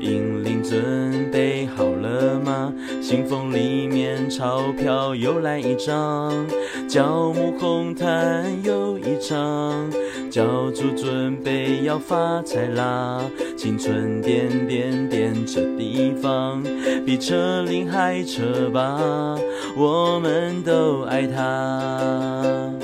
[0.00, 2.72] 银铃准备好了吗？
[3.02, 6.32] 信封里面钞票又来一张，
[6.88, 9.90] 教母红毯又一场，
[10.30, 13.20] 教主准备要发财啦！
[13.58, 16.62] 青春点点点这地方，
[17.04, 19.38] 比车龄还车吧，
[19.76, 22.83] 我们都爱它。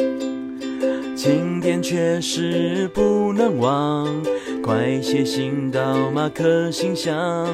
[1.61, 4.09] 经典确实不能忘，
[4.63, 7.47] 快写信到马克信箱，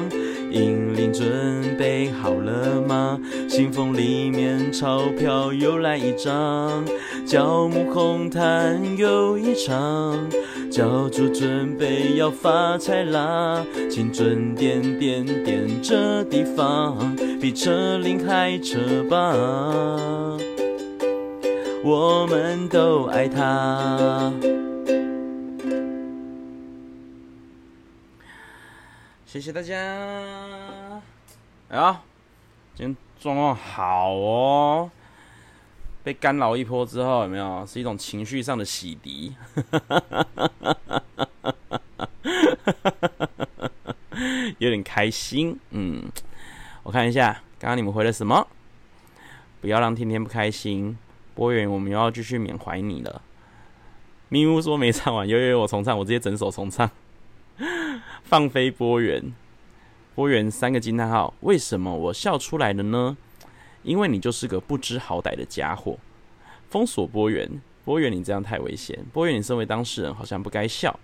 [0.49, 3.19] 银铃准备好了吗？
[3.49, 6.85] 信封里面钞票又来一张，
[7.25, 10.17] 教母红毯又一场，
[10.71, 13.61] 教主准备要发财啦！
[13.91, 20.37] 青春点点点这地方，比车龄还车吧。
[21.89, 24.29] 我们都爱他。
[29.25, 29.73] 谢谢大家。
[31.69, 32.01] 哎呀，
[32.75, 34.91] 今天状况好哦，
[36.03, 39.31] 被干扰一波之后，有没有是一种情绪上的洗涤？
[44.59, 45.57] 有点开心。
[45.69, 46.03] 嗯，
[46.83, 48.45] 我看一下，刚刚你们回了什么？
[49.61, 50.97] 不要让天天不开心。
[51.37, 53.21] 波源，我们又要继续缅怀你了。
[54.29, 56.89] 咪乌说没唱完，有有，我重唱，我直接整首重唱。
[58.25, 59.31] 放飞波源，
[60.15, 63.15] 波源三个惊叹号，为什么我笑出来了呢？
[63.83, 65.99] 因为你就是个不知好歹的家伙。
[66.71, 68.97] 封锁波源，波源你这样太危险。
[69.13, 70.99] 波源你身为当事人，好像不该笑。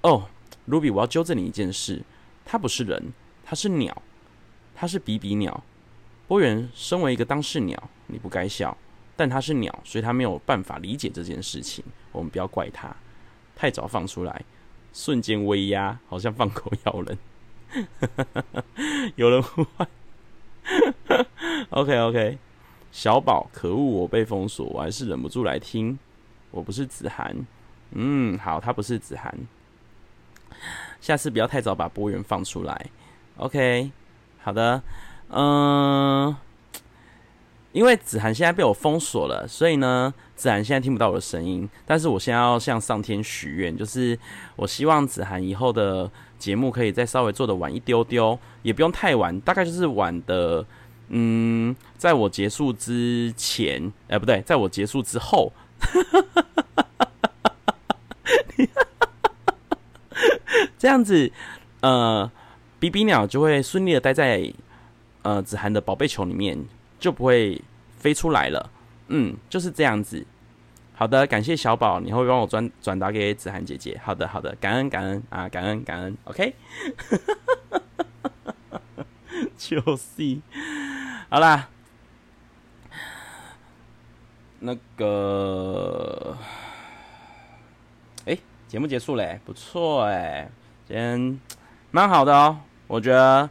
[0.00, 0.26] 哦
[0.64, 2.02] 卢比我要纠正你一件事，
[2.46, 3.12] 他不是人，
[3.44, 3.94] 他是鸟，
[4.74, 5.62] 他是比比鸟。
[6.26, 8.74] 波源身为一个当事鸟，你不该笑。
[9.16, 11.84] 但它是鸟，所以它没有办法理解这件事情。
[12.12, 12.94] 我们不要怪它，
[13.54, 14.44] 太早放出来，
[14.92, 17.18] 瞬间威压，好像放狗咬人。
[19.16, 19.88] 有人呼唤。
[21.70, 22.38] OK OK，
[22.90, 25.98] 小宝，可恶，我被封锁，我还是忍不住来听。
[26.50, 27.36] 我不是子涵，
[27.90, 29.36] 嗯，好，他不是子涵。
[31.00, 32.86] 下次不要太早把波源放出来。
[33.36, 33.90] OK，
[34.40, 34.82] 好的，
[35.28, 36.36] 嗯。
[37.74, 41.68] 因为子涵现在被我封锁了，所以呢，子涵现在听不到我的声音。
[41.84, 44.16] 但是我现在要向上天许愿，就是
[44.54, 46.08] 我希望子涵以后的
[46.38, 50.64] 节目可以再稍微做的晚一丢丢，也不用太晚，大概就是晚的，
[51.08, 55.52] 嗯，在我结束之前，哎、欸，不对，在我结束之后，
[60.78, 61.32] 这样子，
[61.80, 62.30] 呃，
[62.78, 64.52] 比比鸟就会顺利的待在
[65.22, 66.64] 呃子涵的宝贝球里面，
[67.04, 67.60] 就不会
[67.98, 68.70] 飞出来了。
[69.08, 70.26] 嗯，就是这样子。
[70.94, 74.00] 好的，感谢小宝，你会帮我转转达给子涵姐姐。
[74.02, 76.16] 好的，好的，感恩感恩啊，感恩感恩。
[76.24, 76.54] OK，
[79.58, 80.40] 就是，
[81.28, 81.68] 好啦，
[84.60, 86.34] 那个，
[88.24, 90.48] 哎，节目结束嘞，不错哎，
[90.88, 91.38] 今天
[91.90, 93.50] 蛮好的哦，我觉得。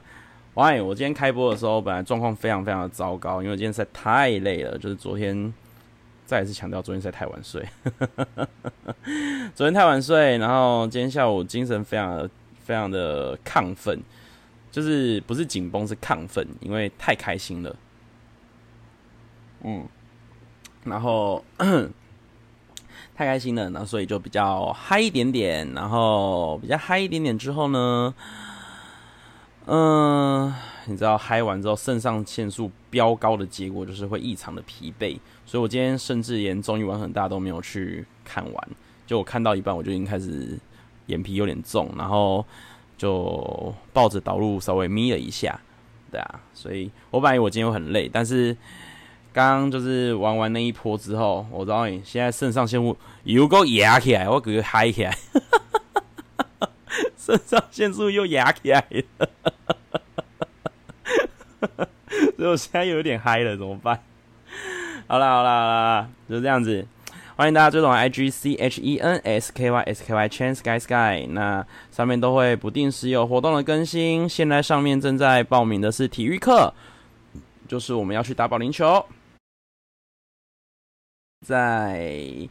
[0.56, 5.54] 喂，我今天开播的时候，本来状况非常非常的糟糕，因为今天实在太累了，就是昨天。
[6.26, 7.68] 再一次强调，昨天实在太晚睡，
[9.54, 12.30] 昨天太晚睡，然后今天下午精神非常的
[12.64, 13.99] 非常的亢奋，
[14.72, 17.76] 就是不是紧绷是亢奋，因为太开心了，
[19.64, 19.86] 嗯，
[20.86, 21.43] 然后
[23.14, 28.16] 太开心了，然后所以就比较嗨一点点，然后比较嗨一点点之后呢，
[29.66, 30.53] 嗯。
[30.86, 38.70] 你知道嗨完之后肾上腺素飙高的结果就是会异常的疲惫，所以我今天甚至连综艺玩很大都没有去看完，
[39.07, 40.59] 就我看到一半我就已经开始
[41.05, 42.45] 眼皮有点重，然后
[42.97, 45.57] 就抱着导入稍微眯了一下，
[46.11, 48.53] 对啊，所以我本来以为我今天会很累，但是
[49.32, 55.18] 刚刚就是玩完那一波之后，我知道你现在肾上腺素又够压起来，我给个嗨起来，
[57.16, 59.53] 肾上腺素又压起来了。
[62.38, 63.99] 所以我现在有点嗨了，怎么办？
[65.07, 66.86] 好啦好啦好啦，就这样子。
[67.36, 74.30] 欢迎大家追踪 IG C H E N S K Y S K Y Chen Sky Sky，那上面都会不定时有活动的更新。
[74.30, 76.72] 现在上面正在报名的是体育课，
[77.68, 79.03] 就是我们要去打保龄球，
[81.45, 82.47] 在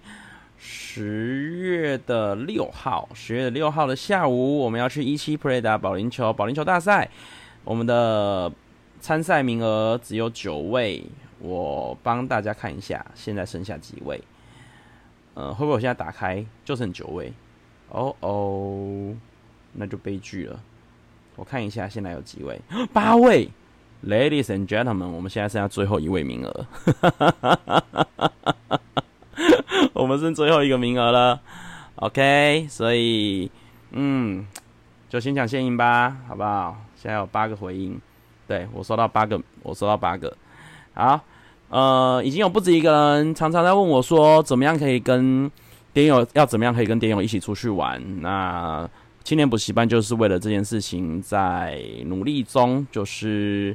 [0.59, 7.09] 十月的六号，十月六号的下午，我们要去一期 Play 打保龄球，保龄球大赛，
[7.63, 8.53] 我们的。
[9.03, 11.05] 参赛名额只有九位，
[11.41, 14.23] 我帮大家看一下，现在剩下几位？
[15.35, 17.33] 呃，会不会我现在打开就剩九位？
[17.89, 19.13] 哦哦，
[19.73, 20.61] 那就悲剧了。
[21.35, 22.61] 我看一下现在有几位？
[22.95, 23.49] 八位
[24.07, 26.67] ，Ladies and gentlemen，我们现在剩下最后一位名额，
[29.95, 31.41] 我们剩最后一个名额了。
[31.97, 33.51] OK，所以
[33.91, 34.47] 嗯，
[35.09, 36.77] 就先抢先赢吧，好不好？
[36.95, 38.01] 现在有八个回应。
[38.53, 40.37] 对，我收到八个，我收到八个。
[40.93, 41.19] 好，
[41.71, 45.51] 呃，已经有不止一个人常常在问我说，怎么样可以跟
[45.95, 47.99] 点友要怎么样可以跟点友一起出去玩？
[48.21, 48.87] 那
[49.25, 52.87] 青年补习班就是为了这件事情在努力中。
[52.93, 53.75] 就是，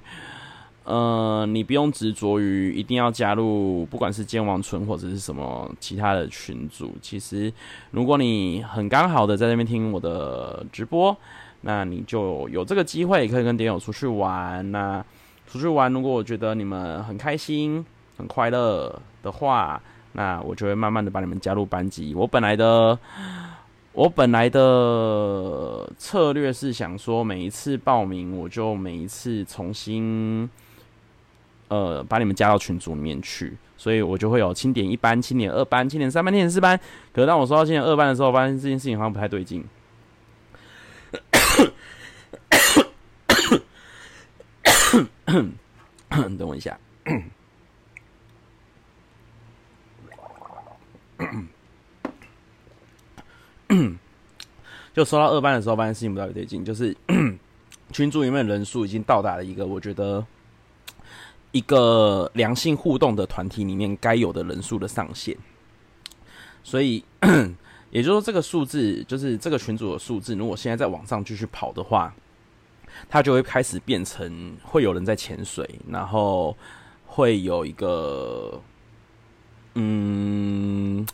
[0.84, 6.94] 呃，你不用执着于一定要加入，不管是健忘村或者是什么其他的群组。
[7.02, 7.52] 其实，
[7.90, 11.18] 如果你很刚好的在那边听我的直播。
[11.62, 14.72] 那你就有这个机会，可以跟点友出去玩。
[14.72, 15.04] 那
[15.46, 17.86] 出去玩，如果我觉得你们很开心、
[18.18, 19.82] 很快乐的话，
[20.14, 22.14] 那我就会慢慢的把你们加入班级。
[22.16, 22.98] 我本来的，
[23.94, 30.50] 我本来的策略是想说，每一次报名，我就每一次重新，
[31.70, 33.58] 呃，把你们加到群组里面去。
[33.78, 36.78] 所以我就会有清点一班、清点二班、清点三班、清点四班。
[37.14, 39.64] 可是当我说到清点二班的时候，发现这件事情好像不太对劲。
[46.38, 46.78] 等我一下，
[54.94, 56.96] 就说到二班的时候，发现事情不太对劲，就是
[57.94, 60.26] 群组里面的人数已经到达了一个我觉得
[61.52, 65.38] 一个良性互动的团体里面该有的人数的上限，
[66.64, 67.04] 所以
[67.92, 72.14] 也就是说，这个数字就是这个群组的数字，如果现在在网上继续跑的话。
[73.08, 76.58] 它就会开始变成会有人在潜水，然后
[77.06, 78.60] 会有一个，
[79.76, 81.06] 嗯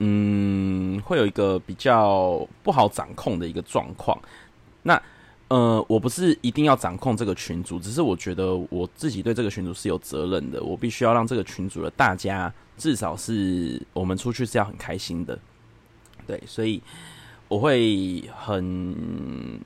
[0.00, 4.20] 嗯，会有一个比较不好掌控的一个状况。
[4.82, 5.00] 那
[5.48, 15.38] 呃，我不是一定要掌控这个群组，只是我觉得我自己对这个群组是有责任的，我必须要让这个群组的大家至少是我们出去是要很开心的，
[16.32, 16.82] 对，所以
[17.48, 19.60] 我会很。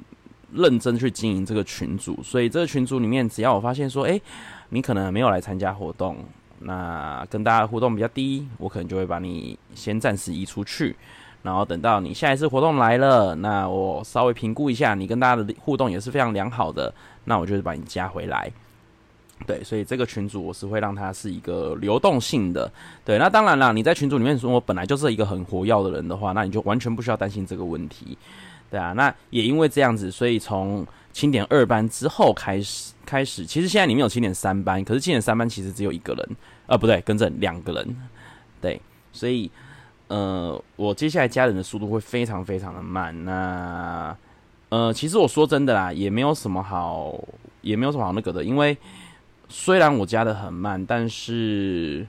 [0.55, 4.19] 认真去经营这个群组，所以这个群组里面，只要我发现说，哎，
[4.71, 6.17] 你可能没有来参加活动，
[6.61, 10.97] 那跟大家互动比较低，我可能就会把你先暂时移出去，
[11.43, 16.95] 然后等到你下一次活动来了，那我稍微评估一下，你跟大家的互动也是非常良好的，
[17.25, 18.51] 那我就会把你加回来。
[19.47, 22.71] 对，所以这个群组我是会让它是一个流动性的。
[23.05, 28.19] 对，那当然了，你在群组里面说我本来就是一个很活跃的人的话，那你就完全不需要担心这个问题。
[28.69, 36.29] 对啊，那也因为这样子，所以从清点二班之后开始，开始其实现在里面有清点三班，可是清点三班其实只有一个人，
[36.67, 37.97] 呃，不对，更正两个人，
[38.61, 38.81] 对，
[39.13, 39.49] 所以
[40.09, 43.25] 呃，我接下来加人的速度会非常非常的慢。
[43.25, 44.17] 那
[44.69, 47.17] 呃，其实我说真的啦，也没有什么好，
[47.61, 48.77] 也没有什么好那个的，因为
[49.49, 52.07] 虽然我加的很慢，但是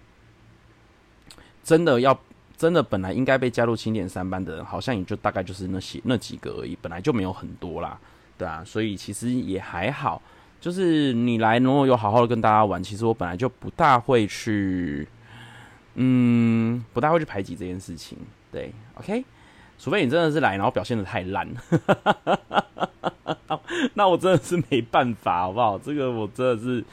[1.63, 2.19] 真的要。
[2.57, 7.99] 真的本来应该被加入清点三班的人，好像也就大概就是那些那几个而已，本来就没有很多啦，
[8.35, 10.19] 对啊，所以其实也还好。
[10.59, 15.07] 就是你来如果有好好的跟大家玩，其实我本来就不大会去，
[15.93, 18.17] 嗯，不大会去排挤这件事情。
[18.51, 19.23] 对，OK，
[19.77, 21.47] 除非你真的是来然后表现的太烂，
[23.93, 25.77] 那我真的是没办法，好不好？
[25.77, 26.83] 这个我真的是。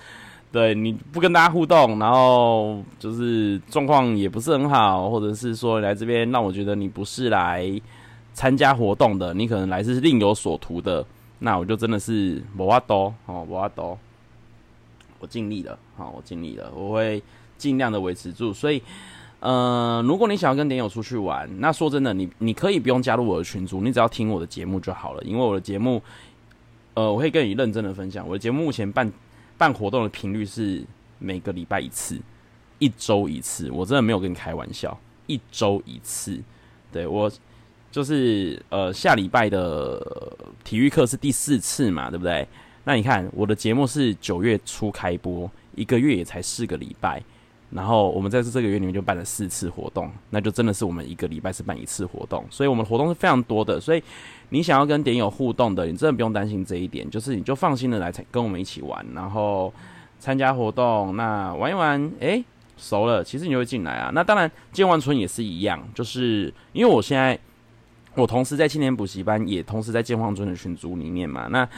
[0.55, 7.69] 对，你不跟大家互动，然后就是状况也不是很好，或者是说来这边让我觉得你不是来
[8.35, 11.05] 参加活动的，你可能来是另有所图的，
[11.41, 12.95] 那我就真的是没办法
[13.27, 13.99] 哦，没办法，
[15.19, 17.21] 我尽力了，好，我尽力了，我会
[17.59, 18.53] 尽量的维持住。
[18.53, 18.81] 所以，
[19.41, 26.01] 呃，如果你想要跟点友出去玩，那说真的，你你可以不用加入我的群组，你只要听我的节目就好了，因为我的节目，
[26.95, 29.13] 呃，我会跟你认真的分享，我的节目目前办。
[29.57, 30.85] 办活动的频率是
[31.19, 32.21] 每个礼拜一次，
[32.79, 33.71] 一周一次。
[33.71, 36.41] 我真的没有跟你开玩笑，一周一次。
[36.93, 37.31] 对，我
[37.91, 42.47] 就是呃下礼拜的体育课是第四次嘛，对不对？
[42.85, 47.23] 那你看我的节目是九月初开播，一个月也才四个礼拜，
[47.71, 54.03] 然后我们在这个月里面就办了四次活动，那就真的是我们一个礼拜是办一次活动，所以我们活动是非常多的，所以。
[54.55, 59.75] 你想要跟点友互动的，你真的不用担心这一点，就是你就放心的来跟我们一起玩，然后
[60.21, 62.45] 参加活动，那玩一玩，诶、
[62.77, 64.13] 熟了，其实你就会进来啊。
[64.15, 67.37] 那当然，健忘村也是一样，就是因为我现在
[68.15, 71.49] 我同时在青年补习班，也同时在健忘村的群组里面嘛。
[71.51, 71.69] 那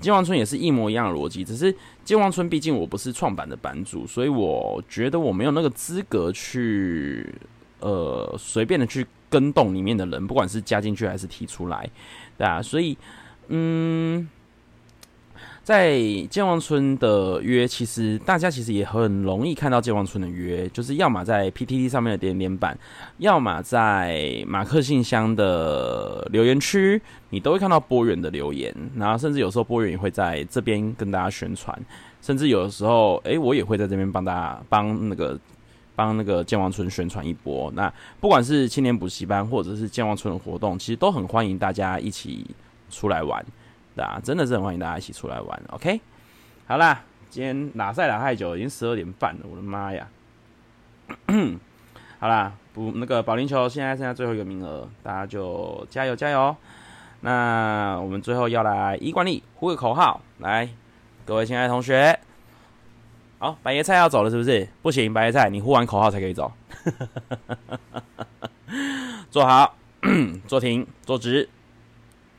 [0.00, 1.72] 健忘村也是一模一样的逻辑，只是
[2.04, 7.32] 健忘村毕竟我不是创版的版主，所以我觉得我没有那个资格去
[7.78, 9.06] 呃随便的去。
[9.30, 11.90] 跟动里面的人，不管是加进去还是提出来，
[12.36, 12.96] 对啊，所以，
[13.48, 14.28] 嗯，
[15.62, 15.98] 在
[16.28, 22.76] 健忘村的约，其实大家其实也很容易看到健忘村的约，就是要么在 PTT 上面的点点版，
[23.18, 27.00] 要么在马克信箱的留言区，
[27.30, 31.78] 你都会看到波源的留言，然后甚至有时候波源也会在这边跟大家宣传，
[32.20, 35.38] 甚至有的时候，诶、欸，我也会在这边帮大家帮那个。
[35.96, 37.70] 帮那个健忘村宣传一波。
[37.74, 42.46] 那不管是青年补习班，或者是健忘村的活动，其实都很欢迎大家一起
[42.90, 43.44] 出来玩，
[43.94, 45.62] 对啊，真的是很欢迎大家一起出来玩。
[45.70, 46.00] OK，
[46.66, 50.08] 好啦，今天打赛打太久，已经十二点半了，我的妈呀！
[52.18, 56.56] 好啦，补那个保龄球，现在剩下最后一个名额，大家就加油加油。
[57.20, 60.68] 那我们最后要来一惯例呼个口号，来，
[61.24, 62.18] 各位亲爱的同学。
[63.38, 64.66] 好，白叶菜要走了是不是？
[64.80, 66.50] 不行，白叶菜，你呼完口号才可以走。
[69.30, 69.76] 坐好，
[70.46, 71.48] 坐停，坐直，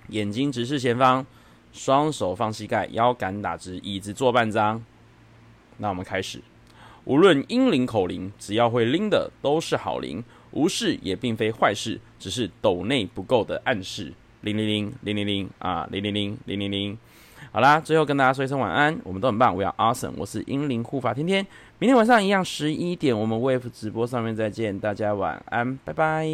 [0.07, 1.25] 眼睛直视前方，
[1.73, 4.83] 双手放膝盖，腰杆打直，椅子坐半张。
[5.77, 6.41] 那我们开始，
[7.03, 14.13] 无论英灵口灵，只要会拎的都是好灵，无事也并非坏事，只是斗内不够的暗示。
[14.41, 16.97] 零零零零零零啊，零零零零零零。
[17.55, 21.47] 好啦，最后跟大家说一声晚安，我们都很棒我要 awesome，我是英灵护法天天，
[21.79, 26.27] 明天晚上一样十一点，我们 Wave 直播上面再见，大家晚安，拜拜。